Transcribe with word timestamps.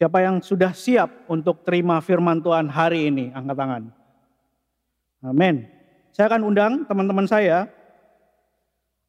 Siapa 0.00 0.24
yang 0.24 0.40
sudah 0.40 0.72
siap 0.72 1.28
untuk 1.28 1.60
terima 1.60 2.00
firman 2.00 2.40
Tuhan 2.40 2.72
hari 2.72 3.12
ini? 3.12 3.36
Angkat 3.36 3.52
tangan. 3.52 3.82
Amin. 5.20 5.68
Saya 6.08 6.32
akan 6.32 6.48
undang 6.48 6.88
teman-teman 6.88 7.28
saya. 7.28 7.68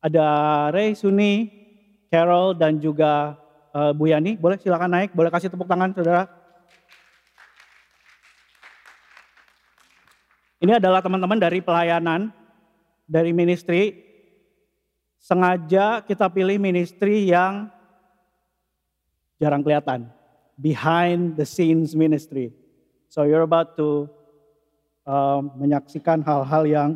Ada 0.03 0.27
Ray, 0.75 0.91
Suni, 0.91 1.47
Carol, 2.11 2.59
dan 2.59 2.75
juga 2.83 3.39
uh, 3.71 3.95
Bu 3.95 4.11
Yani. 4.11 4.35
Boleh 4.35 4.59
silakan 4.59 4.91
naik, 4.91 5.15
boleh 5.15 5.31
kasih 5.31 5.47
tepuk 5.47 5.63
tangan 5.63 5.95
saudara. 5.95 6.27
Ini 10.59 10.75
adalah 10.75 10.99
teman-teman 10.99 11.39
dari 11.39 11.63
pelayanan, 11.63 12.35
dari 13.07 13.31
ministry. 13.31 13.95
Sengaja 15.23 16.03
kita 16.03 16.27
pilih 16.27 16.59
ministry 16.59 17.31
yang 17.31 17.71
jarang 19.39 19.63
kelihatan 19.63 20.19
behind 20.61 21.35
the 21.35 21.43
scenes 21.43 21.97
ministry. 21.97 22.53
So 23.09 23.25
you're 23.25 23.43
about 23.43 23.73
to 23.81 24.07
um, 25.03 25.57
menyaksikan 25.57 26.21
hal-hal 26.21 26.63
yang 26.69 26.89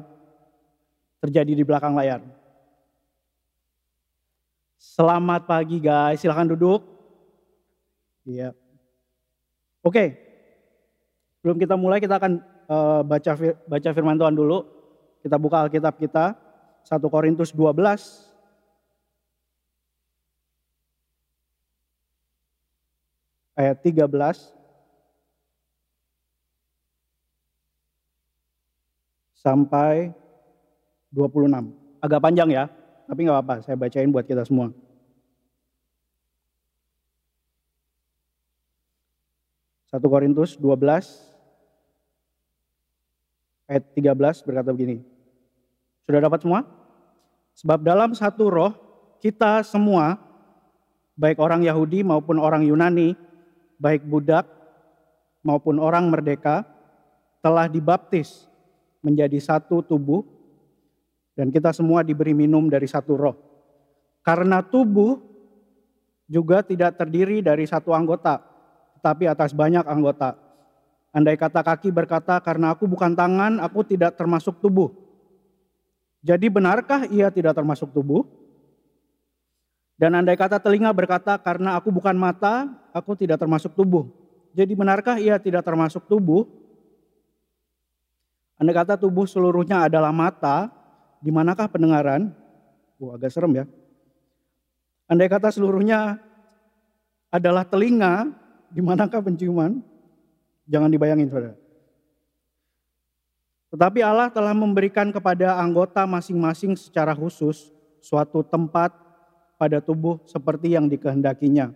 terjadi 1.20 1.58
di 1.58 1.64
belakang 1.66 1.98
layar. 1.98 2.22
Selamat 4.78 5.50
pagi 5.50 5.82
guys, 5.82 6.22
silahkan 6.22 6.54
duduk. 6.54 6.86
Iya. 8.24 8.54
Oke, 9.82 9.94
okay. 9.94 10.08
sebelum 11.42 11.58
kita 11.62 11.78
mulai 11.78 12.02
kita 12.02 12.18
akan 12.18 12.42
uh, 12.70 13.02
baca 13.06 13.32
baca 13.70 13.90
firman 13.94 14.18
Tuhan 14.18 14.34
dulu. 14.34 14.66
Kita 15.26 15.42
buka 15.42 15.66
Alkitab 15.66 15.98
kita, 15.98 16.38
1 16.86 17.02
Korintus 17.10 17.50
12 17.50 18.25
ayat 23.56 23.80
13 23.80 24.12
sampai 29.40 30.12
26. 31.16 31.72
Agak 32.04 32.22
panjang 32.22 32.50
ya, 32.52 32.68
tapi 33.08 33.26
nggak 33.26 33.38
apa-apa, 33.40 33.56
saya 33.64 33.80
bacain 33.80 34.12
buat 34.12 34.28
kita 34.28 34.44
semua. 34.44 34.76
Satu 39.88 40.12
Korintus 40.12 40.60
12 40.60 40.76
ayat 43.72 43.84
13 43.96 44.44
berkata 44.44 44.70
begini. 44.76 45.00
Sudah 46.04 46.20
dapat 46.20 46.44
semua? 46.44 46.68
Sebab 47.56 47.80
dalam 47.80 48.12
satu 48.12 48.52
roh 48.52 48.74
kita 49.24 49.64
semua, 49.64 50.20
baik 51.16 51.40
orang 51.40 51.64
Yahudi 51.64 52.04
maupun 52.04 52.38
orang 52.44 52.68
Yunani, 52.68 53.16
baik 53.78 54.08
budak 54.08 54.48
maupun 55.46 55.78
orang 55.78 56.10
merdeka, 56.10 56.66
telah 57.44 57.70
dibaptis 57.70 58.50
menjadi 59.06 59.38
satu 59.38 59.86
tubuh, 59.86 60.26
dan 61.38 61.54
kita 61.54 61.70
semua 61.76 62.02
diberi 62.02 62.34
minum 62.34 62.66
dari 62.66 62.90
satu 62.90 63.14
roh. 63.14 63.36
Karena 64.26 64.66
tubuh 64.66 65.22
juga 66.26 66.66
tidak 66.66 66.98
terdiri 66.98 67.46
dari 67.46 67.70
satu 67.70 67.94
anggota, 67.94 68.42
tetapi 68.98 69.30
atas 69.30 69.54
banyak 69.54 69.86
anggota. 69.86 70.34
Andai 71.14 71.38
kata 71.38 71.62
kaki 71.62 71.94
berkata, 71.94 72.42
"Karena 72.42 72.74
aku 72.74 72.90
bukan 72.90 73.14
tangan, 73.14 73.62
aku 73.62 73.86
tidak 73.86 74.18
termasuk 74.18 74.58
tubuh." 74.60 74.92
Jadi, 76.26 76.50
benarkah 76.50 77.06
ia 77.08 77.30
tidak 77.30 77.54
termasuk 77.54 77.94
tubuh? 77.94 78.26
Dan 79.96 80.12
andai 80.12 80.36
kata 80.36 80.60
telinga 80.60 80.92
berkata, 80.92 81.40
karena 81.40 81.80
aku 81.80 81.88
bukan 81.88 82.16
mata, 82.20 82.68
aku 82.92 83.16
tidak 83.16 83.40
termasuk 83.40 83.72
tubuh. 83.72 84.12
Jadi 84.52 84.76
benarkah 84.76 85.16
ia 85.16 85.40
tidak 85.40 85.64
termasuk 85.64 86.04
tubuh? 86.08 86.48
Andai 88.60 88.76
kata 88.76 89.00
tubuh 89.00 89.24
seluruhnya 89.24 89.88
adalah 89.88 90.12
mata, 90.12 90.68
di 91.24 91.32
manakah 91.32 91.72
pendengaran? 91.72 92.32
Wah, 93.00 93.16
agak 93.16 93.32
serem 93.32 93.64
ya. 93.64 93.66
Andai 95.08 95.32
kata 95.32 95.52
seluruhnya 95.52 96.20
adalah 97.32 97.64
telinga, 97.64 98.32
di 98.72 98.84
manakah 98.84 99.24
penciuman? 99.24 99.80
Jangan 100.68 100.92
dibayangin 100.92 101.32
saudara. 101.32 101.56
Tetapi 103.76 104.00
Allah 104.04 104.32
telah 104.32 104.56
memberikan 104.56 105.12
kepada 105.12 105.60
anggota 105.60 106.08
masing-masing 106.08 106.80
secara 106.80 107.12
khusus 107.12 107.76
suatu 108.00 108.40
tempat 108.40 109.05
pada 109.56 109.80
tubuh 109.80 110.20
seperti 110.28 110.76
yang 110.76 110.88
dikehendakinya. 110.88 111.72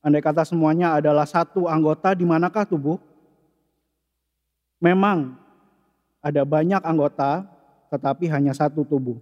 Andai 0.00 0.22
kata 0.22 0.46
semuanya 0.46 0.96
adalah 0.96 1.26
satu 1.26 1.66
anggota, 1.66 2.14
di 2.14 2.24
manakah 2.24 2.64
tubuh? 2.64 2.96
Memang 4.78 5.34
ada 6.22 6.42
banyak 6.46 6.80
anggota, 6.86 7.44
tetapi 7.90 8.30
hanya 8.30 8.54
satu 8.54 8.86
tubuh. 8.86 9.18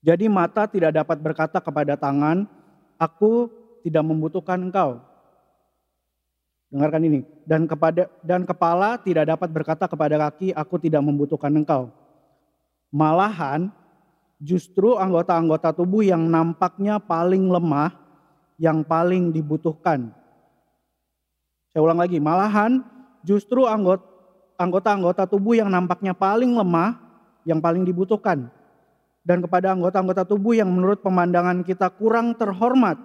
Jadi 0.00 0.26
mata 0.32 0.64
tidak 0.64 0.96
dapat 0.96 1.20
berkata 1.20 1.60
kepada 1.60 1.94
tangan, 1.94 2.48
aku 2.96 3.52
tidak 3.84 4.04
membutuhkan 4.04 4.58
engkau. 4.60 4.98
Dengarkan 6.72 7.02
ini. 7.04 7.20
Dan 7.44 7.66
kepada 7.66 8.08
dan 8.24 8.46
kepala 8.46 8.96
tidak 8.96 9.28
dapat 9.28 9.48
berkata 9.50 9.84
kepada 9.90 10.16
kaki, 10.28 10.56
aku 10.56 10.74
tidak 10.80 11.02
membutuhkan 11.04 11.52
engkau. 11.52 11.92
Malahan 12.90 13.70
justru 14.40 14.96
anggota-anggota 14.96 15.76
tubuh 15.76 16.00
yang 16.00 16.24
nampaknya 16.26 16.96
paling 16.96 17.46
lemah, 17.52 17.92
yang 18.56 18.80
paling 18.80 19.30
dibutuhkan. 19.30 20.10
Saya 21.70 21.84
ulang 21.84 22.00
lagi, 22.00 22.18
malahan 22.18 22.82
justru 23.22 23.68
anggota-anggota 24.58 25.28
tubuh 25.28 25.54
yang 25.60 25.68
nampaknya 25.68 26.16
paling 26.16 26.56
lemah, 26.56 26.98
yang 27.44 27.60
paling 27.60 27.84
dibutuhkan. 27.84 28.48
Dan 29.20 29.44
kepada 29.44 29.76
anggota-anggota 29.76 30.24
tubuh 30.24 30.56
yang 30.56 30.72
menurut 30.72 31.04
pemandangan 31.04 31.60
kita 31.62 31.92
kurang 31.92 32.32
terhormat, 32.34 32.96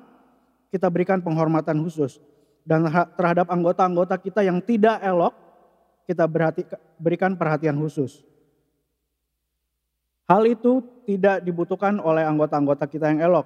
kita 0.72 0.88
berikan 0.88 1.19
penghormatan 1.19 1.84
khusus. 1.84 2.17
Dan 2.66 2.88
terhadap 3.19 3.52
anggota-anggota 3.52 4.17
kita 4.17 4.41
yang 4.41 4.63
tidak 4.63 4.97
elok, 5.03 5.35
kita 6.09 6.25
berikan 6.97 7.38
perhatian 7.38 7.78
khusus. 7.78 8.25
Hal 10.25 10.41
itu 10.50 10.81
tidak 11.06 11.46
dibutuhkan 11.46 12.02
oleh 12.02 12.25
anggota-anggota 12.25 12.90
kita 12.90 13.13
yang 13.13 13.22
elok. 13.22 13.46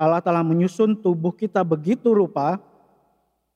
Allah 0.00 0.24
telah 0.24 0.40
menyusun 0.40 0.96
tubuh 0.96 1.36
kita 1.36 1.60
begitu 1.60 2.16
rupa 2.16 2.58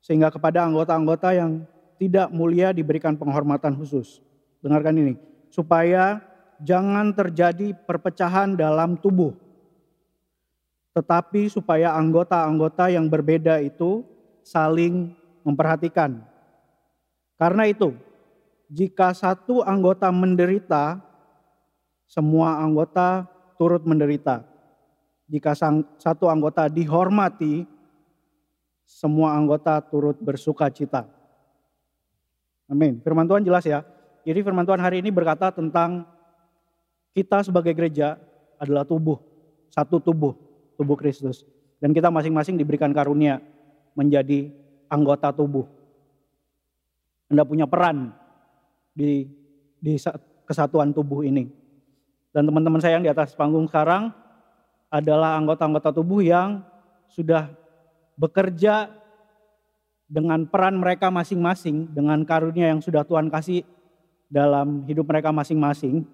sehingga 0.05 0.29
kepada 0.29 0.69
anggota-anggota 0.69 1.34
yang 1.34 1.65
tidak 1.99 2.31
mulia 2.31 2.71
diberikan 2.71 3.19
penghormatan 3.19 3.75
khusus. 3.75 4.23
Dengarkan 4.62 4.95
ini, 5.01 5.15
supaya 5.51 6.23
jangan 6.62 7.11
terjadi 7.17 7.75
perpecahan 7.75 8.55
dalam 8.55 9.01
tubuh. 9.01 9.34
Tetapi 10.95 11.51
supaya 11.51 11.95
anggota-anggota 11.95 12.91
yang 12.91 13.07
berbeda 13.07 13.62
itu 13.62 14.03
saling 14.43 15.15
memperhatikan. 15.47 16.23
Karena 17.39 17.71
itu, 17.71 17.95
jika 18.67 19.15
satu 19.15 19.62
anggota 19.62 20.11
menderita, 20.11 20.99
semua 22.09 22.57
anggota 22.59 23.29
turut 23.61 23.85
menderita. 23.85 24.43
Jika 25.29 25.53
satu 26.01 26.33
anggota 26.33 26.73
dihormati, 26.73 27.69
semua 28.89 29.37
anggota 29.37 29.77
turut 29.85 30.17
bersuka 30.17 30.73
cita. 30.73 31.05
Amin. 32.65 33.05
Firman 33.05 33.29
Tuhan 33.29 33.45
jelas 33.45 33.69
ya. 33.69 33.85
Jadi 34.25 34.41
firman 34.41 34.65
Tuhan 34.65 34.81
hari 34.81 35.05
ini 35.05 35.13
berkata 35.13 35.53
tentang 35.53 36.09
kita 37.13 37.45
sebagai 37.45 37.77
gereja 37.77 38.17
adalah 38.57 38.89
tubuh, 38.89 39.21
satu 39.69 40.01
tubuh, 40.01 40.33
tubuh 40.81 40.97
Kristus. 40.97 41.45
Dan 41.77 41.93
kita 41.93 42.09
masing-masing 42.09 42.57
diberikan 42.57 42.91
karunia 42.97 43.39
menjadi 43.93 44.49
anggota 44.89 45.28
tubuh. 45.31 45.69
Anda 47.28 47.45
punya 47.45 47.69
peran 47.69 48.16
di, 48.97 49.28
di 49.77 50.01
kesatuan 50.49 50.97
tubuh 50.97 51.22
ini. 51.28 51.67
Dan 52.33 52.45
teman-teman 52.45 52.80
saya 52.80 53.01
yang 53.01 53.04
di 53.04 53.13
atas 53.13 53.33
panggung 53.33 53.65
sekarang 53.66 54.13
adalah 54.89 55.36
anggota-anggota 55.36 55.92
tubuh 55.92 56.21
yang 56.25 56.65
sudah 57.09 57.53
bekerja 58.16 58.92
dengan 60.09 60.48
peran 60.48 60.80
mereka 60.80 61.13
masing-masing, 61.13 61.92
dengan 61.92 62.25
karunia 62.25 62.72
yang 62.72 62.80
sudah 62.80 63.04
Tuhan 63.04 63.28
kasih 63.28 63.65
dalam 64.28 64.84
hidup 64.89 65.04
mereka 65.09 65.33
masing-masing. 65.33 66.04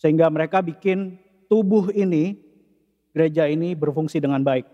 sehingga 0.00 0.32
mereka 0.32 0.64
bikin 0.64 1.20
tubuh 1.50 1.92
ini, 1.92 2.38
gereja 3.12 3.44
ini 3.50 3.76
berfungsi 3.76 4.16
dengan 4.16 4.40
baik. 4.40 4.64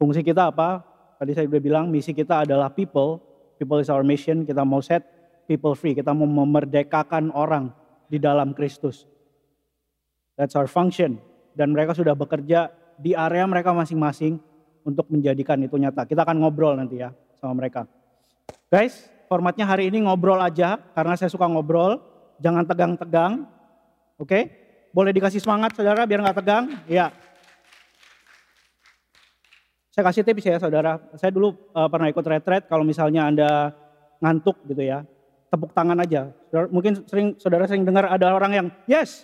Fungsi 0.00 0.24
kita 0.24 0.48
apa? 0.48 0.80
Tadi 1.20 1.36
saya 1.36 1.44
sudah 1.50 1.60
bilang 1.60 1.92
misi 1.92 2.16
kita 2.16 2.46
adalah 2.46 2.72
people, 2.72 3.20
people 3.60 3.76
is 3.82 3.92
our 3.92 4.06
mission, 4.06 4.46
kita 4.46 4.64
mau 4.64 4.80
set 4.80 5.04
people 5.46 5.76
free. 5.76 5.96
Kita 5.96 6.12
mau 6.16 6.26
memerdekakan 6.26 7.32
orang 7.32 7.70
di 8.08 8.18
dalam 8.20 8.52
Kristus. 8.52 9.08
That's 10.34 10.58
our 10.58 10.66
function. 10.66 11.22
Dan 11.54 11.70
mereka 11.70 11.94
sudah 11.94 12.18
bekerja 12.18 12.74
di 12.98 13.14
area 13.14 13.46
mereka 13.46 13.70
masing-masing 13.70 14.38
untuk 14.82 15.08
menjadikan 15.08 15.58
itu 15.62 15.78
nyata. 15.78 16.04
Kita 16.04 16.26
akan 16.26 16.42
ngobrol 16.42 16.76
nanti 16.76 17.00
ya 17.00 17.14
sama 17.38 17.56
mereka. 17.56 17.86
Guys, 18.68 19.06
formatnya 19.30 19.64
hari 19.64 19.88
ini 19.88 20.04
ngobrol 20.04 20.38
aja 20.42 20.78
karena 20.92 21.14
saya 21.14 21.30
suka 21.30 21.46
ngobrol. 21.46 22.02
Jangan 22.42 22.66
tegang-tegang. 22.66 23.46
Oke? 24.18 24.50
Boleh 24.90 25.14
dikasih 25.14 25.42
semangat 25.42 25.74
saudara 25.74 26.02
biar 26.06 26.22
nggak 26.22 26.38
tegang? 26.42 26.64
Ya. 26.90 27.10
Saya 29.94 30.10
kasih 30.10 30.26
tips 30.26 30.42
ya 30.42 30.58
saudara. 30.58 30.98
Saya 31.14 31.30
dulu 31.30 31.54
uh, 31.70 31.86
pernah 31.86 32.10
ikut 32.10 32.26
retret 32.26 32.66
kalau 32.66 32.82
misalnya 32.82 33.30
Anda 33.30 33.50
ngantuk 34.18 34.58
gitu 34.66 34.82
ya. 34.82 35.06
Tepuk 35.54 35.70
tangan 35.70 36.02
aja. 36.02 36.34
mungkin 36.74 37.06
sering 37.06 37.38
saudara 37.38 37.70
sering 37.70 37.86
dengar 37.86 38.10
ada 38.10 38.34
orang 38.34 38.52
yang 38.58 38.66
yes, 38.90 39.22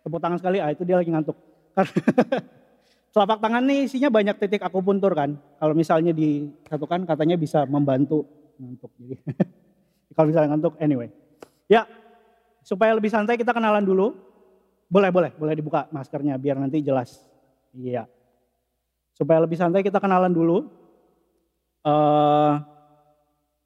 tepuk 0.00 0.24
tangan 0.24 0.40
sekali, 0.40 0.56
ah 0.56 0.72
itu 0.72 0.88
dia 0.88 0.96
lagi 0.96 1.12
ngantuk. 1.12 1.36
Telapak 3.12 3.44
tangan 3.44 3.60
nih 3.60 3.84
isinya 3.84 4.08
banyak 4.08 4.40
titik 4.40 4.64
akupuntur 4.64 5.12
kan. 5.12 5.36
Kalau 5.36 5.76
misalnya 5.76 6.16
disatukan 6.16 7.04
katanya 7.04 7.36
bisa 7.36 7.68
membantu 7.68 8.24
ngantuk. 8.56 8.92
Jadi 8.96 9.14
kalau 10.16 10.26
misalnya 10.32 10.48
ngantuk 10.56 10.80
anyway. 10.80 11.12
Ya, 11.68 11.84
supaya 12.64 12.96
lebih 12.96 13.12
santai 13.12 13.36
kita 13.36 13.52
kenalan 13.52 13.84
dulu. 13.84 14.16
Boleh, 14.86 15.10
boleh, 15.10 15.34
boleh 15.34 15.54
dibuka 15.58 15.90
maskernya 15.90 16.38
biar 16.38 16.56
nanti 16.56 16.80
jelas. 16.80 17.20
Iya. 17.74 18.06
Supaya 19.12 19.42
lebih 19.42 19.58
santai 19.58 19.82
kita 19.82 19.98
kenalan 19.98 20.30
dulu. 20.30 20.68
Uh, 21.82 22.60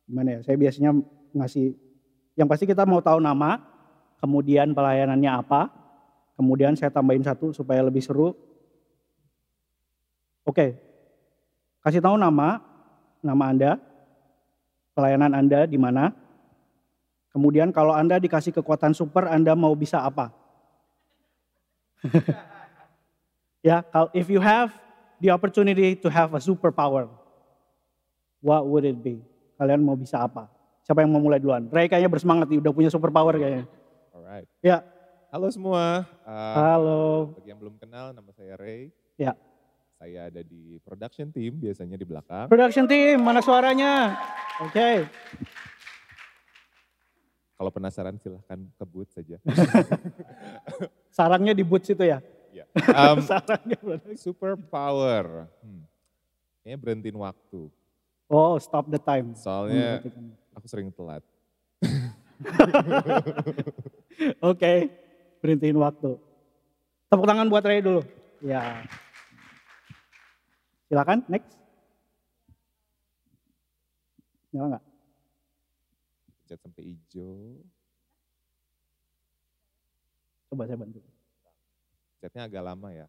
gimana 0.09 0.39
ya? 0.39 0.41
Saya 0.47 0.57
biasanya 0.57 0.91
ngasih, 1.37 1.75
yang 2.41 2.49
pasti 2.49 2.65
kita 2.65 2.89
mau 2.89 3.05
tahu 3.05 3.21
nama, 3.21 3.61
kemudian 4.17 4.73
pelayanannya 4.73 5.29
apa, 5.29 5.69
kemudian 6.41 6.73
saya 6.73 6.89
tambahin 6.89 7.21
satu 7.21 7.53
supaya 7.53 7.85
lebih 7.85 8.01
seru. 8.01 8.33
Oke, 10.49 10.81
kasih 11.85 12.01
tahu 12.01 12.17
nama, 12.17 12.65
nama 13.21 13.45
Anda, 13.45 13.77
pelayanan 14.97 15.37
Anda 15.37 15.69
di 15.69 15.77
mana. 15.77 16.17
Kemudian 17.37 17.77
kalau 17.77 17.93
Anda 17.93 18.17
dikasih 18.17 18.57
kekuatan 18.57 18.97
super, 18.97 19.29
Anda 19.29 19.53
mau 19.53 19.77
bisa 19.77 20.01
apa? 20.01 20.33
ya, 23.69 23.85
kalau 23.85 24.09
if 24.17 24.33
you 24.33 24.41
have 24.41 24.73
the 25.21 25.29
opportunity 25.29 25.93
to 25.93 26.09
have 26.09 26.33
a 26.33 26.41
superpower, 26.41 27.05
what 28.41 28.65
would 28.65 28.89
it 28.89 28.97
be? 28.97 29.21
Kalian 29.61 29.85
mau 29.85 29.93
bisa 29.93 30.25
apa? 30.25 30.49
Siapa 30.91 31.07
yang 31.07 31.15
mau 31.15 31.23
mulai 31.23 31.39
duluan? 31.39 31.71
Ray 31.71 31.87
kayaknya 31.87 32.11
bersemangat 32.11 32.51
nih, 32.51 32.59
udah 32.59 32.75
punya 32.75 32.91
superpower 32.91 33.39
kayaknya. 33.39 33.63
Alright. 34.11 34.51
Ya. 34.59 34.83
Halo 35.31 35.47
semua. 35.47 36.03
Uh, 36.27 36.55
Halo. 36.59 37.03
Bagi 37.39 37.55
yang 37.55 37.63
belum 37.63 37.79
kenal, 37.79 38.11
nama 38.11 38.27
saya 38.35 38.59
Ray. 38.59 38.91
Ya. 39.15 39.39
Saya 40.03 40.27
ada 40.27 40.43
di 40.43 40.83
production 40.83 41.31
team, 41.31 41.63
biasanya 41.63 41.95
di 41.95 42.03
belakang. 42.03 42.51
Production 42.51 42.91
team, 42.91 43.23
mana 43.23 43.39
suaranya? 43.39 44.19
Oke. 44.67 44.75
Okay. 44.75 44.97
Kalau 47.55 47.71
penasaran 47.71 48.19
silahkan 48.19 48.59
ke 48.59 48.83
booth 48.83 49.15
saja. 49.15 49.39
Sarangnya 51.15 51.55
di 51.55 51.63
booth 51.63 51.87
situ 51.87 52.03
ya? 52.03 52.19
Ya. 52.51 52.67
Um, 52.99 53.23
super 54.27 54.59
power. 54.59 55.47
Hmm. 55.63 55.87
Kayaknya 56.67 56.79
berhentiin 56.83 57.19
waktu. 57.23 57.71
Oh, 58.27 58.59
stop 58.59 58.91
the 58.91 58.99
time. 58.99 59.39
Soalnya 59.39 60.03
hmm, 60.03 60.40
aku 60.55 60.67
sering 60.67 60.91
telat. 60.93 61.23
Oke, 64.41 64.59
okay. 64.59 64.79
berhentiin 65.41 65.79
waktu. 65.81 66.17
Tepuk 67.11 67.27
tangan 67.27 67.51
buat 67.51 67.65
Ray 67.67 67.83
dulu. 67.83 68.03
Ya. 68.41 68.87
Silakan, 70.91 71.23
next. 71.31 71.55
Nyala 74.51 74.67
nggak? 74.77 74.85
Cat 76.51 76.59
sampai 76.67 76.83
hijau. 76.83 77.63
Coba 80.51 80.67
saya 80.67 80.79
bantu. 80.79 80.99
Chatnya 82.19 82.51
agak 82.51 82.63
lama 82.67 82.89
ya. 82.91 83.07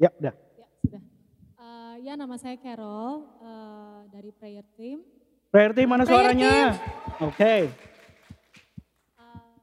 Ya, 0.00 0.10
udah. 0.18 0.34
Ya. 1.90 1.98
Uh, 1.98 1.98
ya, 2.06 2.14
nama 2.14 2.38
saya 2.38 2.54
Carol 2.54 3.26
uh, 3.42 4.06
dari 4.14 4.30
Prayer 4.30 4.62
Team. 4.78 5.02
Prayer 5.50 5.74
Team 5.74 5.90
mana 5.90 6.06
Prayer 6.06 6.22
suaranya? 6.22 6.54
Oke. 7.18 7.34
Okay. 7.34 7.60
Uh, 9.18 9.58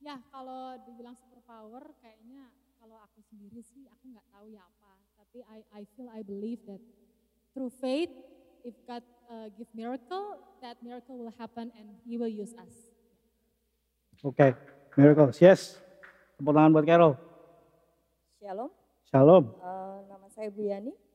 ya, 0.00 0.16
kalau 0.32 0.80
dibilang 0.88 1.12
super 1.20 1.44
power, 1.44 1.84
kayaknya 2.00 2.48
kalau 2.80 2.96
aku 3.04 3.20
sendiri 3.28 3.60
sih, 3.60 3.84
aku 3.92 4.08
nggak 4.08 4.24
tahu 4.32 4.48
ya 4.48 4.64
apa. 4.64 4.92
Tapi 5.20 5.38
I, 5.44 5.60
I 5.76 5.82
feel, 5.92 6.08
I 6.08 6.24
believe 6.24 6.64
that 6.64 6.80
through 7.52 7.68
faith, 7.76 8.08
if 8.64 8.72
God 8.88 9.04
uh, 9.28 9.52
give 9.52 9.68
miracle, 9.76 10.40
that 10.64 10.80
miracle 10.80 11.20
will 11.20 11.34
happen 11.36 11.68
and 11.76 11.92
He 12.08 12.16
will 12.16 12.32
use 12.32 12.56
us. 12.56 12.72
Oke. 14.24 14.32
Okay. 14.32 14.50
Miracles, 14.96 15.36
yes. 15.44 15.76
Tepuk 16.40 16.56
tangan 16.56 16.72
buat 16.72 16.88
Carol. 16.88 17.20
Shalom. 18.40 18.72
Shalom. 19.12 19.44
Uh, 19.60 20.08
nama 20.08 20.24
saya 20.32 20.48
Bu 20.48 20.64
Yani. 20.64 21.09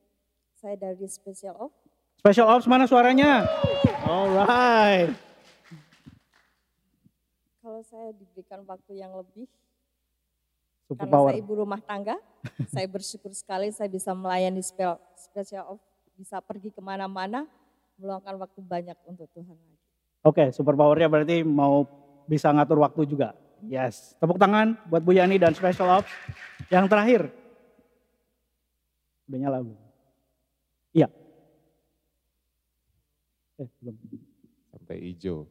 Saya 0.56 0.72
dari 0.80 1.04
Special 1.04 1.52
Ops. 1.68 1.76
Special 2.24 2.48
Ops 2.48 2.64
mana 2.64 2.88
suaranya? 2.88 3.44
Alright. 4.08 5.12
Kalau 7.60 7.84
saya 7.84 8.08
diberikan 8.16 8.64
waktu 8.64 8.96
yang 8.96 9.12
lebih, 9.20 9.44
Super 10.88 11.04
karena 11.04 11.12
power. 11.12 11.28
saya 11.28 11.38
ibu 11.44 11.52
rumah 11.60 11.80
tangga, 11.84 12.16
saya 12.72 12.88
bersyukur 12.88 13.36
sekali 13.36 13.68
saya 13.68 13.92
bisa 13.92 14.16
melayani 14.16 14.64
Special 14.64 15.76
Ops, 15.76 15.92
bisa 16.16 16.40
pergi 16.40 16.72
ke 16.72 16.80
mana-mana, 16.80 17.44
meluangkan 18.00 18.40
waktu 18.40 18.60
banyak 18.64 18.96
untuk 19.04 19.28
Tuhan 19.36 19.52
lagi. 19.52 19.76
Oke, 20.24 20.40
okay, 20.40 20.48
super 20.56 20.72
powernya 20.72 21.12
berarti 21.12 21.44
mau 21.44 21.84
bisa 22.24 22.48
ngatur 22.48 22.80
waktu 22.80 23.04
juga. 23.04 23.36
Yes, 23.60 24.16
tepuk 24.16 24.40
tangan 24.40 24.72
buat 24.88 25.04
Bu 25.04 25.12
Yani 25.12 25.36
dan 25.36 25.52
Special 25.52 26.00
Ops. 26.00 26.08
Yang 26.72 26.86
terakhir. 26.88 27.20
Udah 29.28 29.38
nyala 29.42 29.60
belum? 29.60 29.86
Iya. 30.96 31.08
Eh, 33.56 33.68
belum. 33.80 33.96
Sampai 34.72 34.96
hijau. 35.00 35.48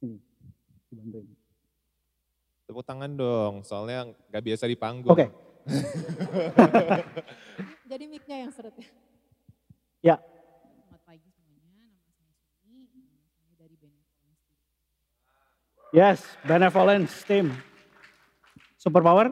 Sini, 0.00 0.16
dibantuin. 0.88 1.28
Tepuk 2.64 2.84
tangan 2.88 3.12
dong, 3.12 3.54
soalnya 3.60 4.08
nggak 4.32 4.44
biasa 4.44 4.64
di 4.64 4.76
panggung. 4.76 5.12
Oke. 5.12 5.28
Okay. 5.28 5.30
Jadi 7.90 8.04
mic-nya 8.08 8.48
yang 8.48 8.52
seret 8.52 8.72
ya? 8.76 8.88
Ya. 10.00 10.16
Yes, 15.94 16.26
benevolence 16.42 17.22
team. 17.22 17.54
Superpower? 18.74 19.30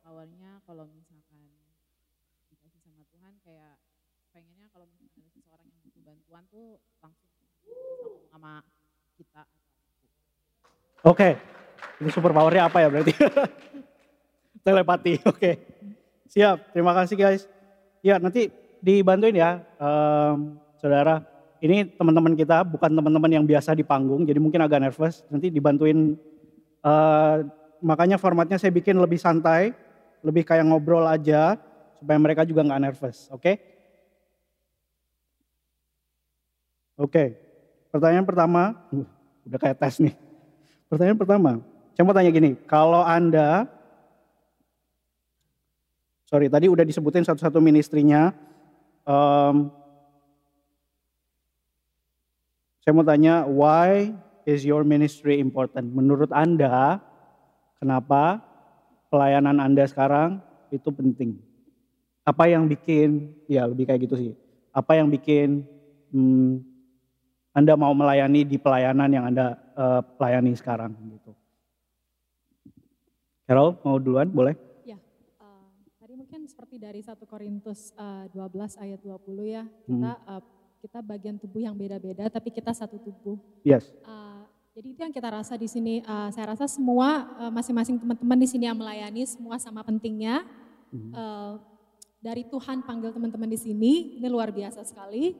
Powernya 0.00 0.64
kalau 0.64 0.88
misalkan 0.88 1.44
dikasih 2.48 2.80
sama 2.80 3.04
Tuhan 3.12 3.36
kayak 3.44 3.76
pengennya 4.32 4.72
kalau 4.72 4.88
misalkan 4.88 5.20
ada 5.20 5.28
seseorang 5.28 5.68
yang 5.68 5.76
butuh 5.84 6.00
bantuan 6.00 6.48
tuh 6.48 6.80
langsung 7.04 7.28
sama 8.32 8.64
kita. 9.20 9.44
Oke, 11.06 11.22
okay. 11.22 11.32
ini 12.02 12.10
superpowernya 12.10 12.66
apa 12.66 12.82
ya 12.82 12.90
berarti? 12.90 13.14
Telepati, 14.66 15.22
oke. 15.22 15.38
Okay. 15.38 15.54
Siap, 16.26 16.74
terima 16.74 16.90
kasih 16.90 17.14
guys. 17.14 17.46
Ya 18.02 18.18
nanti 18.18 18.50
dibantuin 18.82 19.38
ya, 19.38 19.62
um, 19.78 20.58
saudara 20.82 21.22
ini 21.62 21.86
teman-teman 21.86 22.34
kita 22.34 22.66
bukan 22.66 22.90
teman-teman 22.90 23.30
yang 23.30 23.46
biasa 23.46 23.78
di 23.78 23.86
panggung, 23.86 24.26
jadi 24.26 24.42
mungkin 24.42 24.58
agak 24.58 24.90
nervous. 24.90 25.22
Nanti 25.30 25.54
dibantuin, 25.54 26.18
uh, 26.82 27.46
makanya 27.78 28.18
formatnya 28.18 28.58
saya 28.58 28.74
bikin 28.74 28.98
lebih 28.98 29.22
santai, 29.22 29.74
lebih 30.26 30.42
kayak 30.42 30.66
ngobrol 30.66 31.06
aja, 31.06 31.62
supaya 31.94 32.18
mereka 32.18 32.42
juga 32.42 32.66
nggak 32.66 32.82
nervous, 32.82 33.30
oke? 33.30 33.42
Okay? 33.42 33.54
Oke, 36.98 37.06
okay. 37.06 37.28
pertanyaan 37.94 38.26
pertama, 38.26 38.74
uh, 38.90 39.06
udah 39.46 39.58
kayak 39.62 39.78
tes 39.78 40.02
nih. 40.02 40.27
Pertanyaan 40.88 41.20
pertama, 41.20 41.50
saya 41.92 42.04
mau 42.08 42.16
tanya 42.16 42.32
gini, 42.32 42.56
kalau 42.64 43.04
Anda, 43.04 43.68
sorry 46.24 46.48
tadi 46.48 46.68
udah 46.72 46.84
disebutin 46.84 47.28
satu-satu 47.28 47.60
ministrinya, 47.60 48.32
um, 49.04 49.68
Saya 52.88 52.96
mau 52.96 53.04
tanya, 53.04 53.44
why 53.44 54.16
is 54.48 54.64
your 54.64 54.80
ministry 54.80 55.44
important? 55.44 55.92
Menurut 55.92 56.32
Anda, 56.32 57.04
kenapa 57.76 58.40
pelayanan 59.12 59.60
Anda 59.60 59.84
sekarang 59.84 60.40
itu 60.72 60.88
penting? 60.88 61.36
Apa 62.24 62.48
yang 62.48 62.64
bikin, 62.64 63.36
ya 63.44 63.68
lebih 63.68 63.84
kayak 63.84 64.08
gitu 64.08 64.16
sih. 64.16 64.32
Apa 64.72 64.96
yang 64.96 65.12
bikin 65.12 65.68
hmm, 66.16 66.64
Anda 67.52 67.76
mau 67.76 67.92
melayani 67.92 68.48
di 68.48 68.56
pelayanan 68.56 69.12
yang 69.12 69.28
Anda 69.28 69.60
uh, 69.78 70.02
pelayani 70.18 70.52
sekarang 70.58 70.92
gitu? 70.98 71.32
Carol, 73.46 73.78
mau 73.86 73.96
duluan 73.96 74.28
boleh? 74.28 74.68
seperti 76.48 76.80
dari 76.80 77.00
1 77.04 77.20
Korintus 77.28 77.92
uh, 77.94 78.26
12 78.32 78.82
ayat 78.82 79.00
20 79.04 79.46
ya. 79.46 79.62
Kita 79.84 80.12
uh, 80.26 80.42
kita 80.82 80.98
bagian 81.04 81.36
tubuh 81.36 81.62
yang 81.62 81.76
beda-beda 81.76 82.26
tapi 82.32 82.50
kita 82.50 82.72
satu 82.72 82.96
tubuh. 82.98 83.36
Yes. 83.62 83.92
Uh, 84.02 84.42
jadi 84.72 84.88
itu 84.96 85.00
yang 85.04 85.14
kita 85.14 85.28
rasa 85.28 85.54
di 85.54 85.68
sini. 85.68 86.00
Uh, 86.02 86.32
saya 86.32 86.56
rasa 86.56 86.66
semua 86.66 87.28
uh, 87.38 87.52
masing-masing 87.52 88.00
teman-teman 88.00 88.38
di 88.40 88.48
sini 88.48 88.64
yang 88.66 88.74
melayani 88.74 89.22
semua 89.28 89.60
sama 89.60 89.84
pentingnya. 89.84 90.42
Uh, 90.88 91.60
dari 92.18 92.42
Tuhan 92.48 92.82
panggil 92.82 93.14
teman-teman 93.14 93.46
di 93.46 93.60
sini, 93.60 94.18
ini 94.18 94.26
luar 94.26 94.50
biasa 94.50 94.82
sekali. 94.82 95.36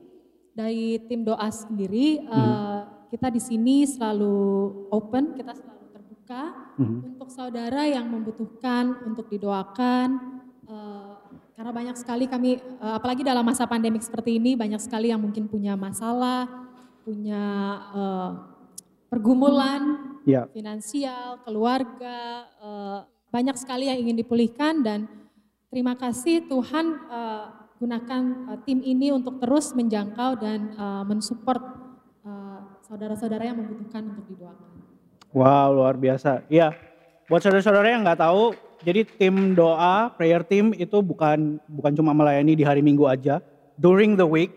Dari 0.55 1.03
tim 1.07 1.27
doa 1.27 1.51
sendiri, 1.51 2.23
uh, 2.31 2.78
kita 3.09 3.33
di 3.33 3.41
sini 3.41 3.83
selalu 3.89 4.37
open, 4.93 5.33
kita 5.33 5.57
selalu 5.57 5.85
terbuka 5.89 6.43
untuk 6.77 7.29
saudara 7.33 7.89
yang 7.89 8.05
membutuhkan 8.05 9.01
untuk 9.03 9.25
didoakan. 9.27 10.39
Uh, 10.69 11.17
karena 11.57 11.71
banyak 11.73 11.97
sekali 11.97 12.29
kami, 12.29 12.61
uh, 12.79 13.01
apalagi 13.01 13.25
dalam 13.25 13.41
masa 13.41 13.65
pandemik 13.65 14.05
seperti 14.05 14.37
ini, 14.37 14.53
banyak 14.53 14.79
sekali 14.79 15.09
yang 15.09 15.19
mungkin 15.19 15.49
punya 15.49 15.73
masalah, 15.73 16.45
punya 17.01 17.43
uh, 17.91 18.31
pergumulan 19.09 20.05
Ya. 20.29 20.45
finansial, 20.53 21.41
keluarga, 21.41 22.45
uh, 22.61 23.01
banyak 23.33 23.57
sekali 23.57 23.89
yang 23.89 23.97
ingin 23.97 24.21
dipulihkan 24.21 24.85
dan 24.85 25.09
terima 25.73 25.97
kasih 25.97 26.45
Tuhan 26.45 26.85
uh, 27.09 27.45
gunakan 27.81 28.23
uh, 28.53 28.59
tim 28.61 28.85
ini 28.85 29.09
untuk 29.09 29.41
terus 29.41 29.73
menjangkau 29.73 30.37
dan 30.37 30.59
uh, 30.77 31.01
mensupport 31.01 31.88
saudara-saudara 32.89 33.45
yang 33.45 33.57
membutuhkan 33.61 34.01
untuk 34.09 34.25
didoakan. 34.33 34.69
Wow, 35.29 35.77
luar 35.77 35.93
biasa. 35.93 36.41
Iya, 36.49 36.73
buat 37.29 37.45
saudara-saudara 37.45 37.93
yang 37.93 38.01
nggak 38.01 38.17
tahu, 38.17 38.57
jadi 38.81 39.05
tim 39.05 39.53
doa, 39.53 40.09
prayer 40.17 40.41
team 40.41 40.73
itu 40.73 40.97
bukan 41.05 41.61
bukan 41.69 41.93
cuma 41.93 42.17
melayani 42.17 42.57
di 42.57 42.65
hari 42.65 42.81
Minggu 42.81 43.05
aja. 43.05 43.37
During 43.77 44.17
the 44.17 44.25
week, 44.25 44.49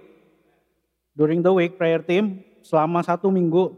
during 1.12 1.44
the 1.44 1.52
week 1.52 1.76
prayer 1.76 2.00
team 2.00 2.40
selama 2.64 3.04
satu 3.04 3.28
minggu 3.28 3.76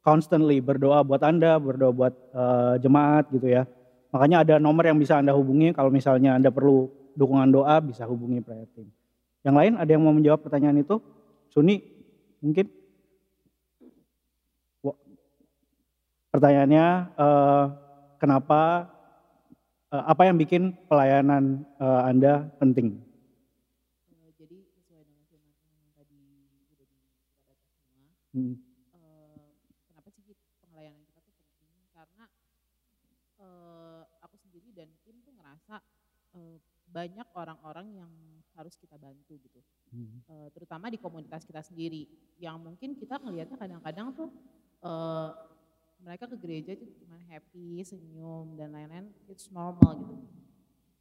constantly 0.00 0.58
berdoa 0.64 1.04
buat 1.04 1.20
Anda, 1.20 1.60
berdoa 1.60 1.92
buat 1.92 2.14
eh, 2.16 2.74
jemaat 2.80 3.28
gitu 3.28 3.46
ya. 3.46 3.68
Makanya 4.10 4.42
ada 4.42 4.54
nomor 4.56 4.88
yang 4.88 4.98
bisa 4.98 5.20
Anda 5.20 5.36
hubungi 5.36 5.76
kalau 5.76 5.92
misalnya 5.92 6.34
Anda 6.34 6.48
perlu 6.50 6.88
dukungan 7.14 7.52
doa 7.52 7.78
bisa 7.84 8.08
hubungi 8.08 8.40
prayer 8.40 8.66
team. 8.72 8.88
Yang 9.44 9.54
lain 9.54 9.72
ada 9.76 9.90
yang 9.92 10.02
mau 10.02 10.16
menjawab 10.16 10.40
pertanyaan 10.40 10.80
itu? 10.80 10.98
Suni 11.52 11.78
mungkin? 12.42 12.66
Wa- 14.82 14.98
Pertanyaannya 16.30 16.86
eh, 17.18 17.64
kenapa 18.22 18.86
eh, 19.90 20.04
apa 20.06 20.22
yang 20.30 20.38
bikin 20.38 20.78
pelayanan 20.86 21.66
eh, 21.82 22.02
Anda 22.06 22.46
penting? 22.62 23.02
Jadi 24.38 24.62
sesuai 24.78 25.02
dengan 25.04 25.26
firman 25.26 25.52
yang 25.74 25.90
tadi 25.98 26.22
udah 26.70 26.86
dikatakan 26.86 27.56
semua, 27.82 28.14
Hmm, 28.30 28.54
eh, 28.94 29.50
kenapa 29.90 30.08
sih 30.14 30.22
pelayanan 30.70 31.02
kita 31.02 31.18
tuh 31.18 31.34
penting? 31.34 31.70
Karena 31.90 32.24
eh, 33.42 34.02
aku 34.22 34.36
sendiri 34.38 34.70
dan 34.70 34.86
tim 35.02 35.18
tuh 35.26 35.34
ngerasa 35.34 35.82
eh, 36.38 36.56
banyak 36.90 37.26
orang-orang 37.34 38.06
yang 38.06 38.12
harus 38.54 38.78
kita 38.78 38.94
bantu 38.98 39.34
gitu, 39.42 39.60
hmm, 39.90 40.22
Eh, 40.30 40.48
terutama 40.54 40.86
di 40.94 40.98
komunitas 41.02 41.42
kita 41.42 41.58
sendiri, 41.62 42.06
yang 42.38 42.58
mungkin 42.62 42.94
kita 42.94 43.18
ngelihatnya 43.18 43.58
kadang-kadang 43.58 44.14
tuh 44.14 44.30
eh, 44.86 45.30
mereka 46.00 46.24
ke 46.28 46.36
gereja 46.40 46.72
itu 46.72 46.86
cuma 47.04 47.20
happy, 47.28 47.84
senyum 47.84 48.56
dan 48.56 48.72
lain-lain, 48.72 49.12
it's 49.28 49.52
normal 49.52 49.96
gitu. 50.00 50.16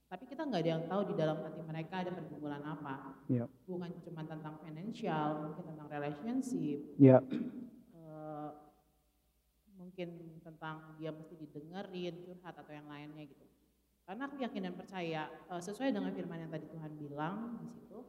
Tapi 0.09 0.25
kita 0.25 0.41
nggak 0.41 0.61
ada 0.65 0.71
yang 0.73 0.85
tahu 0.89 1.01
di 1.13 1.15
dalam 1.15 1.37
hati 1.45 1.61
mereka 1.61 2.01
ada 2.01 2.09
pergumulan 2.09 2.65
apa 2.65 3.21
Ya, 3.29 3.45
bukan 3.69 3.93
cuma 4.01 4.25
tentang 4.25 4.57
financial, 4.57 5.27
mungkin 5.45 5.63
tentang 5.69 5.85
relationship, 5.85 6.81
ya, 6.97 7.21
eh, 7.93 8.49
mungkin 9.77 10.41
tentang 10.41 10.97
dia 10.97 11.13
mesti 11.13 11.37
didengerin, 11.37 12.25
curhat 12.25 12.57
atau 12.57 12.73
yang 12.73 12.89
lainnya 12.89 13.21
gitu. 13.29 13.45
Karena 14.01 14.25
aku 14.25 14.41
yakin 14.41 14.61
dan 14.65 14.73
percaya 14.73 15.29
eh, 15.29 15.61
sesuai 15.61 15.93
dengan 15.93 16.09
firman 16.09 16.41
yang 16.41 16.49
tadi 16.49 16.65
Tuhan 16.73 16.91
bilang 16.97 17.61
di 17.61 17.69
situ, 17.69 18.01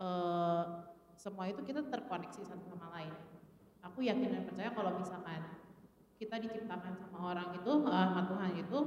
eh, 0.00 0.64
semua 1.20 1.44
itu 1.52 1.60
kita 1.68 1.84
terkoneksi 1.84 2.40
satu 2.48 2.64
sama 2.64 2.88
lain. 2.96 3.12
Aku 3.84 4.00
yakin 4.00 4.40
dan 4.40 4.42
percaya 4.48 4.72
kalau 4.72 4.96
misalkan 4.96 5.65
kita 6.16 6.36
diciptakan 6.40 6.96
sama 6.96 7.18
orang 7.30 7.48
itu, 7.54 7.72
eh, 7.84 8.06
sama 8.08 8.22
Tuhan 8.26 8.50
itu 8.56 8.78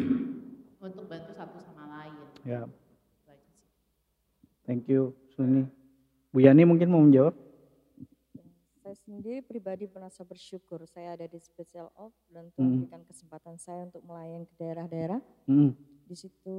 untuk 0.86 1.04
bantu 1.06 1.32
satu 1.32 1.58
sama 1.58 1.84
lain. 1.88 2.14
ya. 2.44 2.62
Thank 4.64 4.86
you, 4.86 5.16
Suni. 5.34 5.66
Bu 6.30 6.38
Yani 6.38 6.62
mungkin 6.62 6.94
mau 6.94 7.02
menjawab? 7.02 7.34
Saya 8.80 8.94
sendiri 9.02 9.42
pribadi 9.42 9.90
merasa 9.90 10.22
bersyukur 10.22 10.86
saya 10.86 11.18
ada 11.18 11.26
di 11.26 11.36
Special 11.36 11.90
Ops 11.94 12.22
dan 12.30 12.48
Tuhan 12.54 12.64
Hmm. 12.64 12.78
berikan 12.80 13.02
kesempatan 13.02 13.58
saya 13.58 13.86
untuk 13.86 14.02
melayani 14.06 14.46
ke 14.46 14.54
daerah-daerah. 14.56 15.20
Hmm, 15.46 15.74
Di 16.06 16.14
situ 16.14 16.58